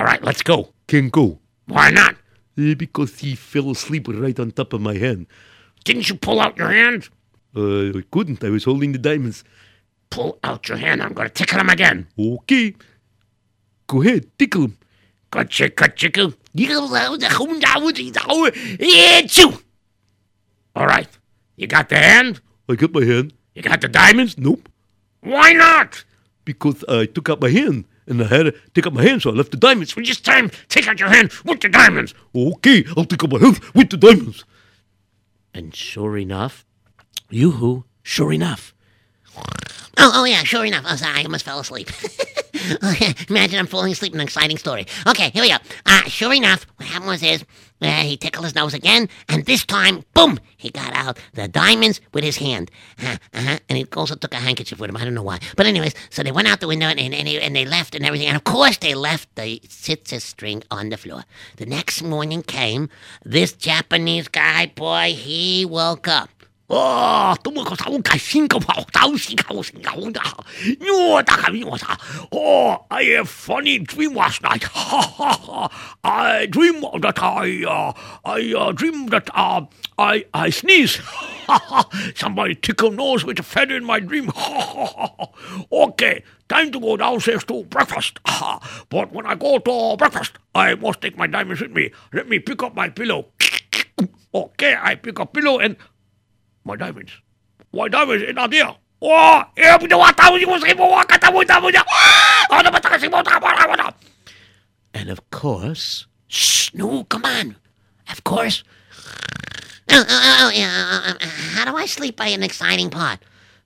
[0.00, 0.72] All right, let's go.
[0.86, 1.38] Can't go.
[1.66, 2.16] Why not?
[2.56, 5.26] Eh, because he fell asleep right on top of my hand.
[5.84, 7.10] Didn't you pull out your hand?
[7.54, 8.42] Uh, I couldn't.
[8.42, 9.44] I was holding the diamonds.
[10.08, 11.02] Pull out your hand.
[11.02, 12.06] I'm going to tickle him again.
[12.18, 12.74] Okay.
[13.88, 14.78] Go ahead, tickle him.
[15.30, 16.32] Gotcha, gotcha, go.
[20.76, 21.08] All right.
[21.56, 22.40] You got the hand?
[22.70, 23.34] I got my hand.
[23.54, 24.38] You got the diamonds?
[24.38, 24.66] Nope.
[25.20, 26.04] Why not?
[26.46, 29.30] Because I took out my hand and I had to take out my hand, so
[29.30, 29.96] I left the diamonds.
[29.96, 32.14] Well, this time, take out your hand with the diamonds.
[32.34, 34.44] Okay, I'll take out my hand with the diamonds.
[35.54, 36.64] And sure enough,
[37.30, 38.74] yoo-hoo, sure enough,
[40.02, 40.84] Oh, oh yeah, sure enough.
[40.88, 41.90] Oh, sorry, I almost fell asleep.
[43.28, 44.86] imagine I'm falling asleep in an exciting story.
[45.06, 45.56] Okay, here we go.
[45.84, 47.44] Uh, sure enough, what happened was is,
[47.80, 52.00] uh, he tickled his nose again, and this time, boom, he got out the diamonds
[52.12, 52.70] with his hand.
[53.02, 54.96] Uh, uh-huh, and he also took a handkerchief with him.
[54.96, 55.38] I don't know why.
[55.56, 57.94] But anyways, so they went out the window, and, and, and, they, and they left
[57.94, 58.28] and everything.
[58.28, 61.24] And of course, they left the scissors string on the floor.
[61.56, 62.88] The next morning came,
[63.24, 66.30] this Japanese guy, boy, he woke up.
[66.69, 67.85] Oh, 怎么个啥？
[67.85, 70.19] 我干新个跑，早新个我新个我的，
[71.11, 71.95] 我大概我啥？
[72.31, 74.63] Oh, I had a funny dream last night.
[74.63, 75.71] Ha ha ha!
[76.01, 77.93] I dream that I uh,
[78.23, 79.67] I uh, dream that uh,
[79.99, 80.97] I I sneeze.
[81.45, 81.87] Ha ha!
[82.15, 84.29] Somebody tickle nose with a feather in my dream.
[84.29, 85.27] Ha ha ha!
[85.71, 88.17] Okay, time to go downstairs to breakfast.
[88.25, 88.59] Ha!
[88.89, 91.91] But when I go to breakfast, I must take my diamonds with me.
[92.11, 93.27] Let me pick up my pillow.
[94.33, 95.77] Okay, I pick up pillow and
[96.64, 97.12] my diamonds.
[97.72, 98.74] My diamonds is not there.
[99.00, 101.82] Oh, eh, punya wata, punya musik, punya kata, punya, punya.
[102.52, 103.88] Oh, dapat tak kasih bota, bota, bota.
[104.92, 107.56] and of course, Shh, no, come on.
[108.08, 108.62] Of course.
[109.90, 111.26] Oh, oh, oh, oh, uh, uh,
[111.58, 113.18] how do I sleep by an exciting part?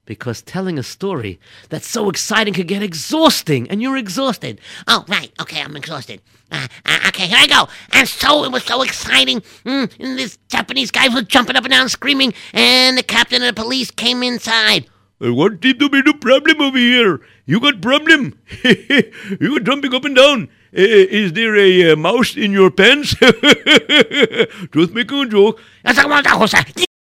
[0.06, 1.38] Because telling a story
[1.68, 4.60] that's so exciting could get exhausting, and you're exhausted.
[4.86, 5.32] Oh, right.
[5.40, 6.20] Okay, I'm exhausted.
[6.50, 7.68] Uh, uh, okay, here I go.
[7.92, 9.40] And so it was so exciting.
[9.64, 13.54] Mm, and this Japanese guy was jumping up and down, screaming, and the captain of
[13.54, 14.86] the police came inside.
[15.18, 17.20] What seems to be the problem over here?
[17.46, 18.38] You got problem?
[18.64, 20.48] you were jumping up and down.
[20.76, 23.14] Uh, is there a uh, mouse in your pants?
[24.72, 25.60] Just making a joke.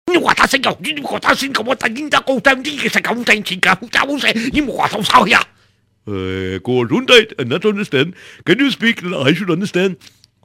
[0.09, 0.43] Essa é uma da roça.
[0.43, 2.91] Ni wata se gao, ni wata sin ka wata ni da ko tam ni ke
[2.91, 5.41] se ka un tan chi ka hu ta hu se ni mo wata sao ya.
[7.47, 8.15] not understand.
[8.45, 9.97] Can you speak I should understand?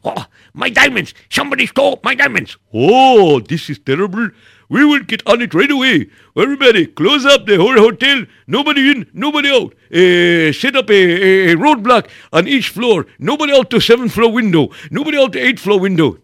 [0.03, 1.13] Oh, my diamonds.
[1.29, 2.57] Somebody stole my diamonds.
[2.71, 4.29] Oh, this is terrible.
[4.69, 6.09] We will get on it right away.
[6.37, 8.25] Everybody, close up the whole hotel.
[8.45, 9.73] Nobody in, nobody out.
[9.91, 13.07] Uh, set up a, a, a roadblock on each floor.
[13.17, 14.69] Nobody out to seventh floor window.
[14.91, 16.19] Nobody out to eighth floor window.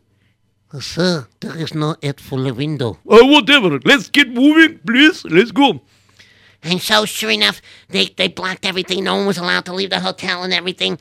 [0.79, 2.97] Sir, there is no ad for the window.
[3.07, 3.79] Uh, whatever.
[3.85, 5.23] Let's get moving, please.
[5.23, 5.81] Let's go.
[6.63, 9.03] And so, sure enough, they, they blocked everything.
[9.03, 10.97] No one was allowed to leave the hotel and everything.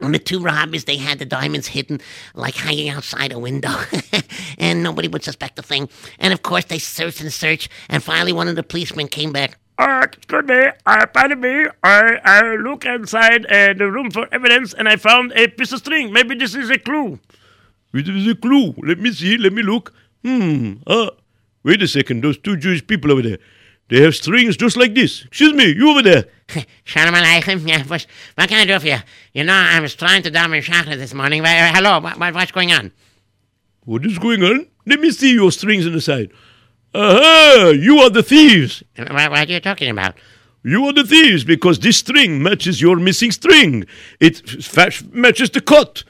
[0.00, 2.00] And the two robbers, they had the diamonds hidden,
[2.34, 3.74] like hanging outside a window.
[4.58, 5.88] and nobody would suspect a thing.
[6.18, 7.70] And of course, they searched and searched.
[7.88, 9.58] And finally, one of the policemen came back.
[9.76, 11.66] Uh, excuse me, uh, pardon me.
[11.82, 15.80] I, I look inside uh, the room for evidence and I found a piece of
[15.80, 16.12] string.
[16.12, 17.18] Maybe this is a clue.
[17.94, 18.74] It is a clue.
[18.82, 19.36] Let me see.
[19.38, 19.92] Let me look.
[20.24, 20.74] Hmm.
[20.86, 21.10] Ah.
[21.62, 22.22] Wait a second.
[22.22, 23.38] Those two Jewish people over there.
[23.88, 25.24] They have strings just like this.
[25.24, 25.72] Excuse me.
[25.72, 26.24] You over there.
[26.84, 27.66] Shalom Aleichem.
[27.68, 28.98] Yeah, what, what can I do for you?
[29.32, 31.42] You know, I was trying to daven chocolate this morning.
[31.42, 32.92] But, uh, hello, what, what, what's going on?
[33.84, 34.66] What is going on?
[34.86, 36.30] Let me see your strings on the side.
[36.94, 37.72] Aha!
[37.76, 38.82] You are the thieves.
[38.96, 40.14] What, what are you talking about?
[40.62, 43.84] You are the thieves because this string matches your missing string.
[44.20, 44.42] It
[44.78, 46.04] f- matches the cut.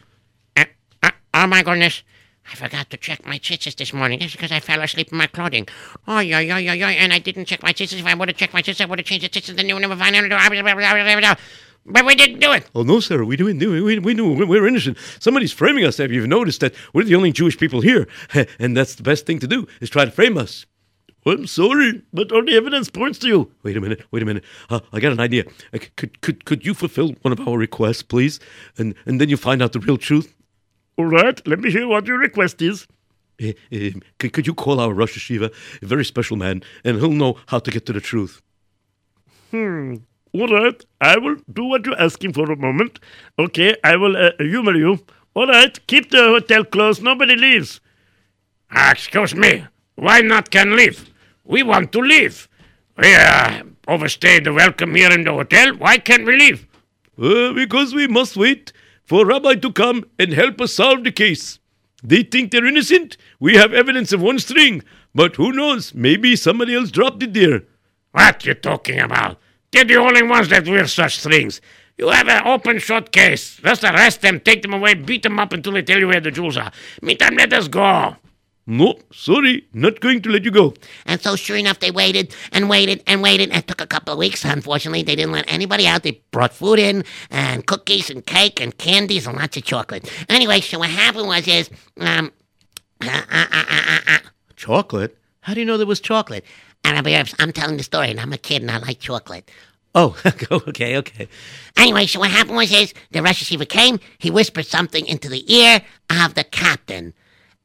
[1.34, 2.02] Oh my goodness.
[2.50, 4.18] I forgot to check my tzitzis this morning.
[4.20, 5.66] That's because I fell asleep in my clothing.
[6.06, 6.88] Oh, yeah, yeah, yeah, yeah.
[6.88, 7.98] And I didn't check my tzitzis.
[8.00, 9.52] If I would have checked my tzitzis, I would have changed the.
[9.52, 11.38] Then you would never find out.
[11.86, 12.66] But we didn't do it.
[12.74, 13.24] Oh no, sir.
[13.24, 13.80] We didn't do it.
[13.80, 14.96] We, we knew we- we're innocent.
[15.20, 15.98] Somebody's framing us.
[15.98, 18.06] Have you noticed that we're the only Jewish people here?
[18.58, 20.64] And that's the best thing to do is try to frame us.
[21.26, 23.50] I'm sorry, but all the evidence points to you.
[23.62, 24.02] Wait a minute.
[24.10, 24.44] Wait a minute.
[24.68, 25.44] Uh, I got an idea.
[25.72, 28.40] Uh, could could could you fulfill one of our requests, please?
[28.78, 30.34] And and then you find out the real truth.
[30.96, 32.86] All right, let me hear what your request is.
[33.42, 37.10] Uh, uh, could, could you call our Rosh Hayeshiva, a very special man, and he'll
[37.10, 38.40] know how to get to the truth.
[39.50, 39.96] Hmm.
[40.32, 43.00] All right, I will do what you're asking for a moment.
[43.38, 45.00] Okay, I will uh, humor you.
[45.34, 47.02] All right, keep the hotel closed.
[47.02, 47.80] Nobody leaves.
[48.70, 49.64] excuse me.
[49.96, 51.10] Why not can leave?
[51.44, 52.48] We want to leave.
[52.96, 55.74] We, uh, overstayed the welcome here in the hotel.
[55.74, 56.66] Why can't we leave?
[57.20, 58.72] Uh, because we must wait
[59.04, 61.58] for Rabbi to come and help us solve the case.
[62.02, 63.16] They think they're innocent.
[63.40, 64.82] We have evidence of one string,
[65.14, 65.94] but who knows?
[65.94, 67.62] Maybe somebody else dropped it there.
[68.12, 69.38] What you talking about?
[69.72, 71.60] They're the only ones that wear such strings.
[71.96, 73.56] You have an open shut case.
[73.56, 76.30] Just arrest them, take them away, beat them up until they tell you where the
[76.30, 76.72] jewels are.
[77.02, 78.16] Meantime, let us go.
[78.66, 80.74] No, sorry, not going to let you go.
[81.04, 83.50] And so, sure enough, they waited and waited and waited.
[83.50, 84.44] And it took a couple of weeks.
[84.44, 86.02] Unfortunately, they didn't let anybody out.
[86.02, 90.10] They brought food in and cookies and cake and candies and lots of chocolate.
[90.30, 91.68] Anyway, so what happened was is
[92.00, 92.32] um,
[93.02, 94.18] uh, uh, uh, uh, uh,
[94.56, 95.18] Chocolate?
[95.40, 96.44] How do you know there was chocolate?
[96.84, 99.00] and I'll be honest, I'm telling the story, and I'm a kid and I like
[99.00, 99.50] chocolate.
[99.94, 100.16] Oh,
[100.52, 101.28] okay, okay.
[101.76, 105.52] Anyway, so what happened was is the Rosh Yeshiva came, he whispered something into the
[105.52, 107.14] ear of the captain.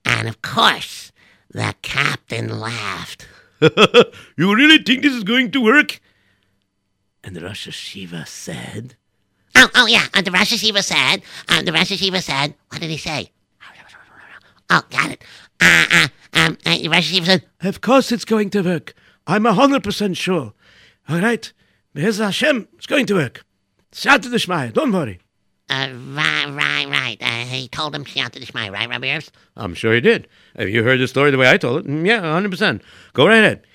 [0.09, 1.11] And of course,
[1.51, 3.27] the captain laughed.
[3.61, 6.01] you really think this is going to work?
[7.23, 8.95] And the Rosh Hayeshiva said,
[9.55, 12.89] Oh, oh yeah, and the Rosh Yeshiva said, and the Rosh Yeshiva said, what did
[12.89, 13.31] he say?
[14.69, 15.23] Oh, got it.
[15.59, 18.93] Uh, uh, um, uh, the Rosh Yeshiva said, Of course it's going to work.
[19.27, 20.53] I'm a hundred percent sure.
[21.07, 21.51] All right,
[21.93, 23.43] Be'ez Hashem, it's going to work.
[23.91, 25.19] Shout to the Shmai, don't worry.
[25.69, 27.17] Uh, right, right, right.
[27.21, 29.29] Uh, he told him shout to the Shmai, right, Rabbi Erps?
[29.55, 30.27] I'm sure he did.
[30.57, 31.89] Have you heard the story the way I told it?
[31.89, 32.81] Mm, Yeah, 100%.
[33.13, 33.65] Go right ahead.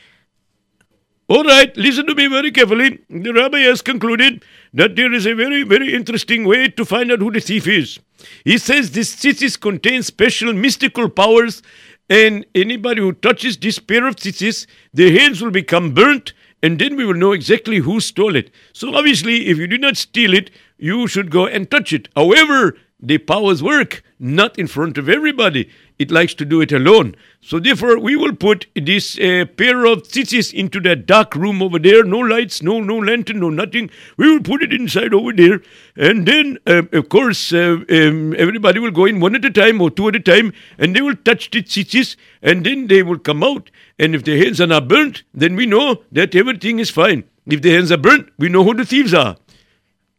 [1.26, 2.98] All right, listen to me very carefully.
[3.08, 7.20] The rabbi has concluded that there is a very, very interesting way to find out
[7.20, 7.98] who the thief is.
[8.44, 11.62] He says this tzitzis contains special mystical powers,
[12.10, 16.94] and anybody who touches this pair of tzitzis, their hands will become burnt, and then
[16.94, 18.50] we will know exactly who stole it.
[18.74, 20.50] So obviously, if you did not steal it,
[20.84, 22.08] you should go and touch it.
[22.14, 25.70] However, the powers work not in front of everybody.
[25.98, 27.14] It likes to do it alone.
[27.40, 31.78] So therefore, we will put this uh, pair of tzitzis into that dark room over
[31.78, 32.04] there.
[32.04, 33.90] No lights, no no lantern, no nothing.
[34.18, 35.60] We will put it inside over there,
[35.96, 39.80] and then um, of course uh, um, everybody will go in one at a time
[39.80, 43.18] or two at a time, and they will touch the tzitzis, and then they will
[43.18, 43.70] come out.
[43.98, 47.24] And if their hands are not burnt, then we know that everything is fine.
[47.46, 49.36] If their hands are burnt, we know who the thieves are.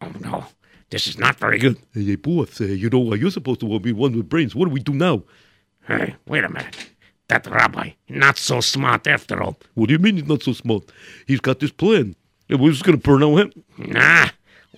[0.01, 0.45] Oh, no.
[0.95, 1.77] This is not very good.
[1.93, 4.55] Hey, boss, uh, you know, you're supposed to be one with brains.
[4.55, 5.23] What do we do now?
[5.85, 6.89] Hey, wait a minute.
[7.27, 9.57] That rabbi, not so smart after all.
[9.73, 10.83] What do you mean he's not so smart?
[11.27, 12.15] He's got this plan.
[12.47, 13.51] And we're just going to burn out him.
[13.77, 14.29] Nah,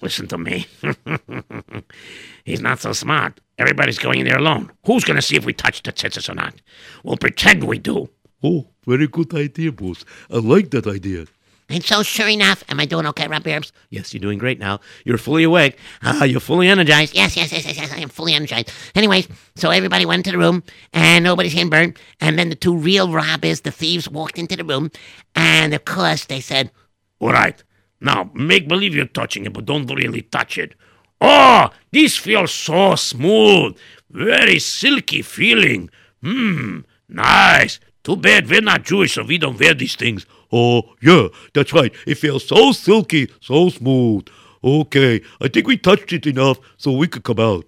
[0.01, 0.65] listen to me.
[2.45, 3.39] He's not so smart.
[3.59, 4.71] Everybody's going in there alone.
[4.87, 6.55] Who's going to see if we touch the tzitzis or not?
[7.03, 8.09] We'll pretend we do.
[8.41, 10.03] Oh, very good idea, boss.
[10.31, 11.25] I like that idea.
[11.69, 13.73] And so, sure enough, am I doing okay, Rabbi Erps?
[13.89, 14.79] Yes, you're doing great now.
[15.03, 15.77] You're fully awake.
[16.01, 17.13] Ah, you're fully energized.
[17.13, 18.71] Yes, yes, yes, yes, yes, I am fully energized.
[18.95, 20.63] Anyways, so everybody went to the room,
[20.93, 21.97] and nobody's hand burned.
[22.21, 24.91] And then the two real robbers, the thieves, walked into the room,
[25.35, 26.71] and of course they said,
[27.19, 27.61] All right.
[27.99, 30.75] Now, make believe you're touching it, but don't really touch it.
[31.19, 33.75] Oh, this feels so smooth.
[34.09, 35.89] Very silky feeling.
[36.21, 37.79] Hmm, nice.
[38.03, 40.25] Too bad we're not Jewish, so we don't wear these things.
[40.51, 41.93] Oh, yeah, that's right.
[42.05, 44.27] It feels so silky, so smooth.
[44.63, 47.65] Okay, I think we touched it enough so we could come out.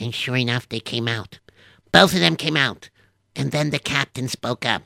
[0.00, 1.38] and sure enough, they came out.
[1.92, 2.88] Both of them came out.
[3.36, 4.82] And then the captain spoke up.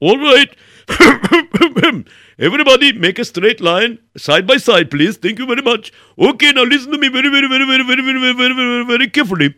[0.00, 0.54] All right.
[2.38, 5.16] Everybody, make a straight line, side by side, please.
[5.16, 5.92] Thank you very much.
[6.18, 9.08] Okay, now listen to me very, very, very, very, very, very, very, very, very, very
[9.08, 9.54] carefully.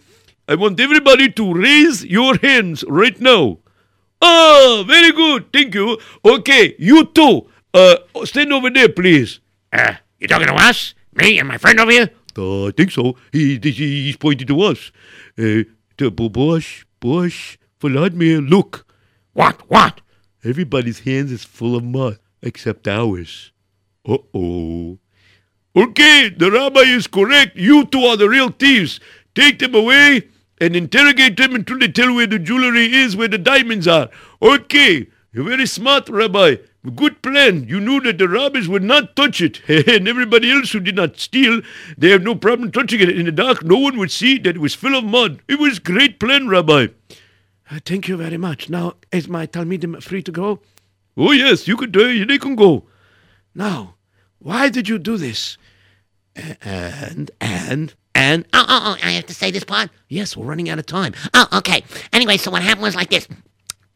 [0.48, 3.58] I want everybody to raise your hands right now.
[4.20, 5.52] Ah, very good.
[5.52, 5.98] Thank you.
[6.24, 7.46] Okay, you too.
[7.72, 9.40] Uh, stand over there, please.
[9.72, 10.94] Uh, you talking to us?
[11.14, 12.10] Me and my friend over here?
[12.36, 13.16] Uh, I think so.
[13.32, 14.92] He, he he's pointing to us.
[15.38, 15.64] Uh,
[15.96, 18.86] to Bosch, Bosch, Vladimir, look.
[19.32, 19.68] What?
[19.70, 20.00] What?
[20.44, 23.52] Everybody's hands is full of mud except ours.
[24.06, 24.98] Uh oh.
[25.76, 27.56] Okay, the rabbi is correct.
[27.56, 28.98] You two are the real thieves.
[29.34, 30.28] Take them away
[30.60, 34.10] and interrogate them until they tell where the jewelry is, where the diamonds are.
[34.42, 36.56] Okay, you're very smart, Rabbi.
[36.94, 37.68] Good plan.
[37.68, 39.60] You knew that the robbers would not touch it.
[39.68, 41.60] and everybody else who did not steal,
[41.98, 43.10] they have no problem touching it.
[43.10, 45.42] In the dark, no one would see that it was full of mud.
[45.46, 46.88] It was great plan, Rabbi.
[47.70, 48.70] Uh, thank you very much.
[48.70, 50.60] Now, is my Talmidim free to go?
[51.16, 52.86] Oh, yes, you could, uh, they can go.
[53.54, 53.96] Now,
[54.38, 55.58] why did you do this?
[56.62, 58.44] And, and, and.
[58.52, 59.90] Oh, oh, oh, I have to say this part?
[60.08, 61.14] Yes, we're running out of time.
[61.34, 61.84] Oh, okay.
[62.12, 63.28] Anyway, so what happened was like this.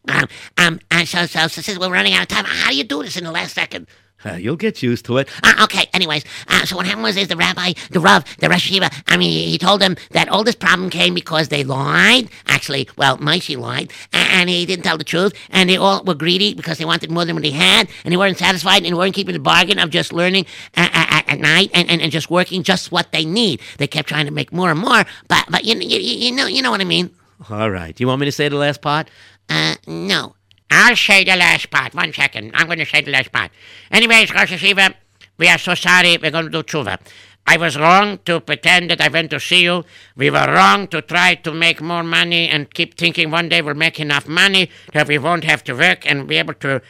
[0.08, 2.84] Um, um, and so, so, so since we're running out of time, how do you
[2.84, 3.86] do this in the last second?
[4.25, 5.29] Uh, you'll get used to it.
[5.43, 8.70] Uh, okay, anyways, uh, so what happened was is the rabbi, the Rav, the Rosh
[8.70, 12.29] Hayeshiva, I mean, he, he told them that all this problem came because they lied.
[12.47, 16.14] Actually, well, Maishi lied, a- and he didn't tell the truth, and they all were
[16.14, 18.95] greedy because they wanted more than what they had, and they weren't satisfied, and they
[18.95, 20.47] weren't keeping the bargain of just learning
[20.77, 23.61] uh, uh, at night and, and, and just working just what they need.
[23.79, 26.62] They kept trying to make more and more, but but you, you, you know you
[26.62, 27.11] know what I mean.
[27.51, 27.99] All right.
[28.01, 29.11] You want me to say the last part?
[29.49, 30.35] Uh, no.
[30.70, 31.94] I'll say the last part.
[31.94, 32.52] One second.
[32.54, 33.50] I'm going to say the last part.
[33.90, 34.94] Anyways, Rosh Hayeshiva,
[35.38, 36.18] we are so sorry.
[36.18, 36.98] We're going to do tshuva.
[37.46, 39.84] I was wrong to pretend that I went to see you.
[40.16, 43.74] We were wrong to try to make more money and keep thinking one day we'll
[43.74, 46.80] make enough money that we won't have to work and be able to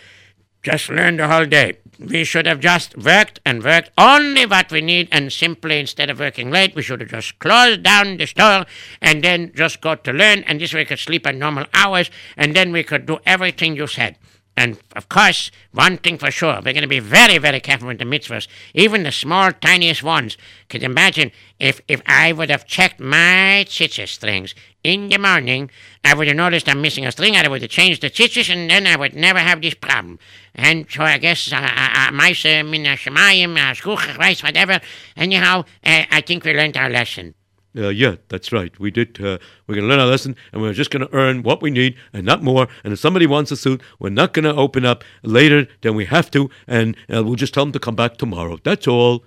[0.64, 1.78] just learn the whole day.
[1.98, 6.18] We should have just worked and worked only what we need, and simply instead of
[6.18, 8.66] working late, we should have just closed down the store
[9.00, 10.42] and then just got to learn.
[10.44, 13.76] And this way, we could sleep at normal hours, and then we could do everything
[13.76, 14.16] you said.
[14.56, 17.98] And of course, one thing for sure, we're going to be very, very careful with
[17.98, 20.38] the mitzvahs, even the small, tiniest ones.
[20.68, 25.70] Could you imagine if, if I would have checked my tzitzis strings in the morning,
[26.04, 28.70] I would have noticed I'm missing a string, I would have changed the tzitzis, and
[28.70, 30.20] then I would never have this problem.
[30.54, 34.80] And so I guess, uh, uh, Maise, min hashemayim, hashkuch, rice, whatever.
[35.16, 37.34] Anyhow, uh, I think we learned our lesson.
[37.76, 38.78] Uh, yeah, that's right.
[38.78, 39.20] We did.
[39.20, 41.70] Uh, we're going to learn our lesson, and we're just going to earn what we
[41.70, 42.68] need and not more.
[42.84, 46.04] And if somebody wants a suit, we're not going to open up later than we
[46.04, 48.58] have to, and uh, we'll just tell them to come back tomorrow.
[48.62, 49.24] That's all.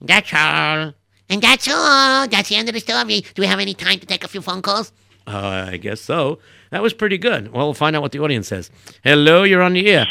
[0.00, 0.94] That's all.
[1.28, 2.26] And that's all.
[2.26, 3.20] That's the end of the story.
[3.34, 4.92] Do we have any time to take a few phone calls?
[5.26, 6.38] Uh, I guess so.
[6.70, 7.52] That was pretty good.
[7.52, 8.70] Well, we'll find out what the audience says.
[9.04, 10.06] Hello, you're on the air.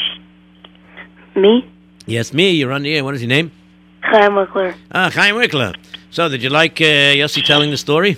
[1.36, 1.70] Me?
[2.06, 2.52] Yes, me.
[2.52, 3.04] You're on the air.
[3.04, 3.50] What is your name?
[4.02, 4.74] Chaim Wickler.
[4.92, 5.74] Ah, Chaim Wickler.
[6.10, 6.84] So, did you like uh,
[7.18, 8.16] Yossi telling the story?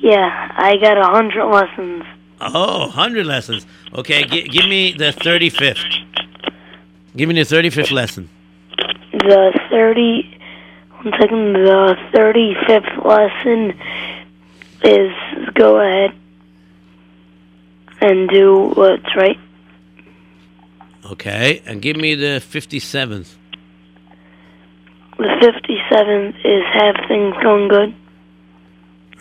[0.00, 2.04] Yeah, I got a hundred lessons.
[2.40, 3.64] Oh, 100 lessons.
[3.94, 6.04] Okay, gi- give me the 35th.
[7.16, 8.28] Give me the 35th lesson.
[9.12, 10.36] The thirty
[11.02, 13.72] one second the thirty fifth lesson
[14.82, 15.12] is
[15.54, 16.12] go ahead
[18.00, 19.38] and do what's right.
[21.12, 23.34] Okay, and give me the 57th.
[25.18, 27.94] The fifty seventh is have things going good.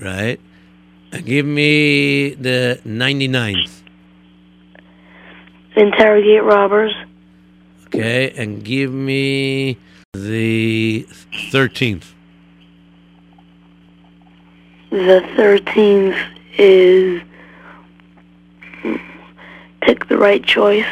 [0.02, 0.39] Right.
[1.12, 3.84] And give me the 99th.
[5.76, 6.94] Interrogate robbers.
[7.86, 9.78] Okay, and give me
[10.14, 11.08] the
[11.52, 12.14] 13th.
[14.89, 16.16] The thirteenth
[16.58, 17.22] is
[18.82, 18.96] hmm,
[19.82, 20.86] pick the right choice.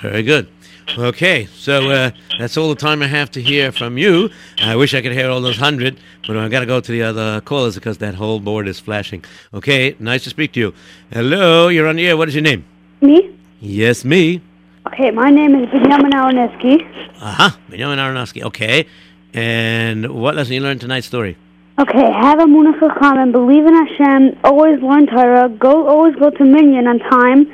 [0.00, 0.48] Very good.
[0.96, 4.30] Okay, so uh, that's all the time I have to hear from you.
[4.58, 7.02] I wish I could hear all those hundred, but I've got to go to the
[7.02, 9.24] other callers because that whole board is flashing.
[9.52, 10.74] Okay, nice to speak to you.
[11.12, 12.16] Hello, you're on the air.
[12.16, 12.64] What is your name?
[13.02, 13.36] Me?
[13.60, 14.40] Yes, me.
[14.86, 16.82] Okay, my name is Benjamin Aroneski.
[17.20, 17.50] Uh huh.
[17.68, 18.42] Benjamin Aronofsky.
[18.44, 18.86] Okay,
[19.34, 21.36] and what lesson you learned tonight's story?
[21.78, 26.44] Okay, have a munafik and believe in Hashem, always learn Torah, go always go to
[26.44, 27.46] Minyan on time,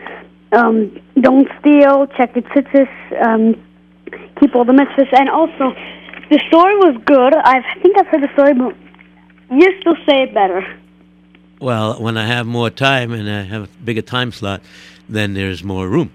[0.55, 3.55] um, don't steal, check your tzitzis, um,
[4.41, 5.75] keep all the mitzvahs, and also,
[6.31, 7.35] the story was good.
[7.35, 8.75] I've, I think I've heard the story, but
[9.51, 10.63] you still say it better.
[11.61, 14.63] Well, when I have more time and I have a bigger time slot,
[15.09, 16.11] then there's more room.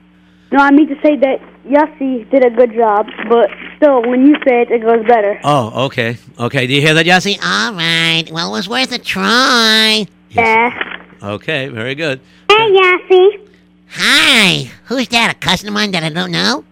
[0.52, 4.34] No, I mean to say that Yossi did a good job, but still, when you
[4.48, 5.40] say it, it goes better.
[5.44, 6.18] Oh, okay.
[6.40, 7.38] Okay, do you hear that, Yossi?
[7.44, 8.24] All right.
[8.32, 10.08] Well, it was worth a try.
[10.32, 11.06] Yeah.
[11.22, 12.20] Okay, very good.
[12.50, 13.49] Hey, Yossi.
[13.92, 14.70] Hi.
[14.86, 15.32] Who's that?
[15.36, 16.64] A cousin of mine that I don't know?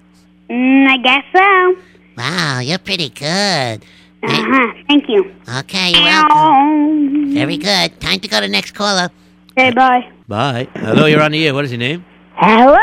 [0.50, 1.76] Mm, I guess so.
[2.18, 3.84] Wow, you're pretty good.
[4.24, 5.32] Uh-huh, thank you.
[5.60, 7.34] okay, you're welcome.
[7.34, 8.00] Very good.
[8.02, 9.10] Time to go to the next caller.
[9.52, 10.10] Okay, bye.
[10.28, 10.68] Bye.
[10.76, 11.54] Hello, you're on the air.
[11.54, 12.04] What is your name?
[12.36, 12.78] Hello.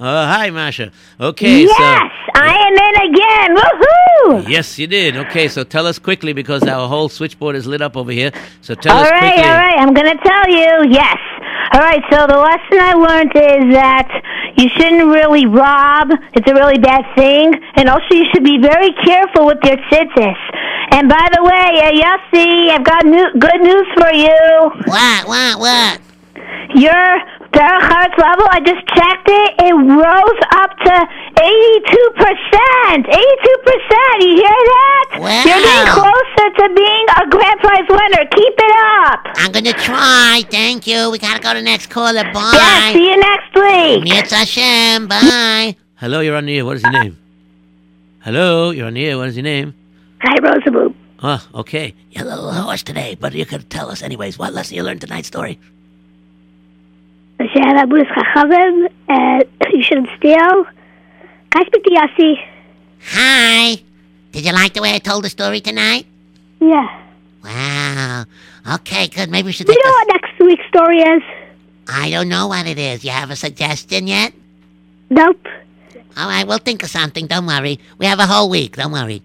[0.00, 0.92] Oh, hi, Masha.
[1.20, 2.32] Okay, yes, so.
[2.34, 3.56] I am in again.
[3.56, 4.48] Woohoo!
[4.48, 5.16] Yes, you did.
[5.16, 8.30] Okay, so tell us quickly because our whole switchboard is lit up over here.
[8.60, 9.50] So tell All us right, quickly.
[9.50, 9.78] all right.
[9.78, 10.92] I'm going to tell you.
[10.92, 11.16] Yes.
[11.72, 12.02] All right.
[12.10, 14.08] So the lesson I learned is that
[14.56, 16.10] you shouldn't really rob.
[16.34, 20.40] It's a really bad thing, and also you should be very careful with your tzitzis.
[20.90, 24.38] And by the way, uh, Yossi, I've got new- good news for you.
[24.86, 26.00] What, what, what?
[26.74, 27.20] Your
[27.52, 29.50] Derech Hearts level, I just checked it.
[29.64, 30.94] It rose up to
[31.40, 33.08] 82%.
[33.08, 33.14] 82%.
[34.20, 35.06] You hear that?
[35.18, 35.42] Wow.
[35.48, 38.24] You're getting closer to being a grand prize winner.
[38.30, 38.74] Keep it
[39.08, 39.20] up.
[39.36, 40.42] I'm gonna try.
[40.50, 41.10] Thank you.
[41.10, 42.22] We gotta go to the next caller.
[42.32, 42.50] Bye.
[42.52, 42.90] Yeah, Bye.
[42.92, 44.04] see you next week.
[44.04, 45.08] Mietz Hashem.
[45.08, 45.76] Bye.
[45.96, 46.64] Hello, you're on the air.
[46.64, 47.18] What is your name?
[48.20, 49.16] Hello, you're on the air.
[49.18, 49.74] What is your name?
[50.22, 50.94] Hi, Rosaboo.
[51.22, 51.94] Ah, okay.
[52.10, 54.38] You're a little hoarse today, but you could tell us anyways.
[54.38, 55.58] What lesson you learned tonight's story?
[57.40, 58.88] Shehad Abus Chachavim.
[59.08, 60.64] Uh, you shouldn't steal.
[61.50, 62.34] Can I speak to Yossi?
[63.10, 63.82] Hi.
[64.32, 66.06] Did you like the way I told the story tonight?
[66.60, 66.86] Yeah.
[67.44, 68.24] Wow.
[68.74, 69.30] Okay, good.
[69.30, 69.94] Maybe we should You take know a...
[69.94, 71.22] what next week's story is?
[71.88, 73.04] I don't know what it is.
[73.04, 74.32] You have a suggestion yet?
[75.08, 75.46] Nope.
[76.16, 77.26] All right, we'll think of something.
[77.28, 77.78] Don't worry.
[77.96, 78.76] We have a whole week.
[78.76, 79.22] Don't worry.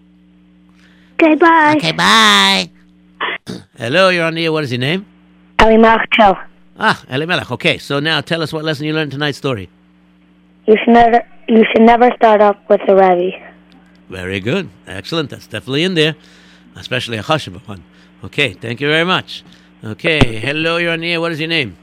[1.21, 1.73] Okay, bye.
[1.77, 2.69] Okay, bye.
[3.77, 4.51] Hello, you're on the air.
[4.51, 5.05] What is your name?
[5.59, 6.07] Elimelech.
[6.79, 7.51] Ah, Elimelech.
[7.51, 9.69] Okay, so now tell us what lesson you learned tonight's story.
[10.65, 13.31] You should never you should never start up with a Rebbe.
[14.09, 14.69] Very good.
[14.87, 15.29] Excellent.
[15.29, 16.15] That's definitely in there,
[16.75, 17.83] especially a chashuva one.
[18.23, 19.43] Okay, thank you very much.
[19.83, 21.19] Okay, hello, you're on the air.
[21.21, 21.75] What is your name?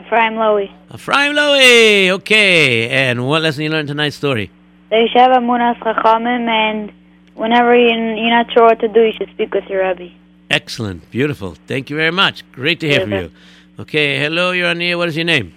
[0.00, 0.70] Ephraim Lowy.
[0.92, 2.10] Ephraim Lowy.
[2.10, 4.50] Okay, and what lesson you learned tonight's story?
[4.90, 6.92] That you should have Amunas Chachamim, and
[7.34, 7.88] whenever you-
[8.20, 10.10] you're not sure what to do, you should speak with your Rebbe.
[10.50, 11.08] Excellent.
[11.12, 11.56] Beautiful.
[11.68, 12.42] Thank you very much.
[12.52, 13.30] Great to hear from you.
[13.78, 14.96] Okay, hello, you're on here.
[14.96, 15.52] What is your name?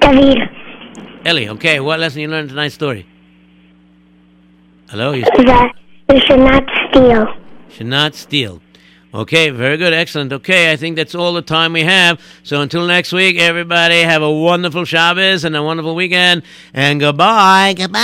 [0.00, 0.38] David.
[1.24, 1.48] Ellie.
[1.48, 3.06] Okay, what lesson you learned tonight's story?
[4.90, 5.72] Hello, you That
[6.12, 7.26] you should not steal.
[7.70, 8.60] should not steal.
[9.12, 10.32] Okay, very good, excellent.
[10.32, 12.20] Okay, I think that's all the time we have.
[12.42, 17.74] So until next week, everybody have a wonderful Shabbos and a wonderful weekend, and goodbye.
[17.76, 18.00] Goodbye.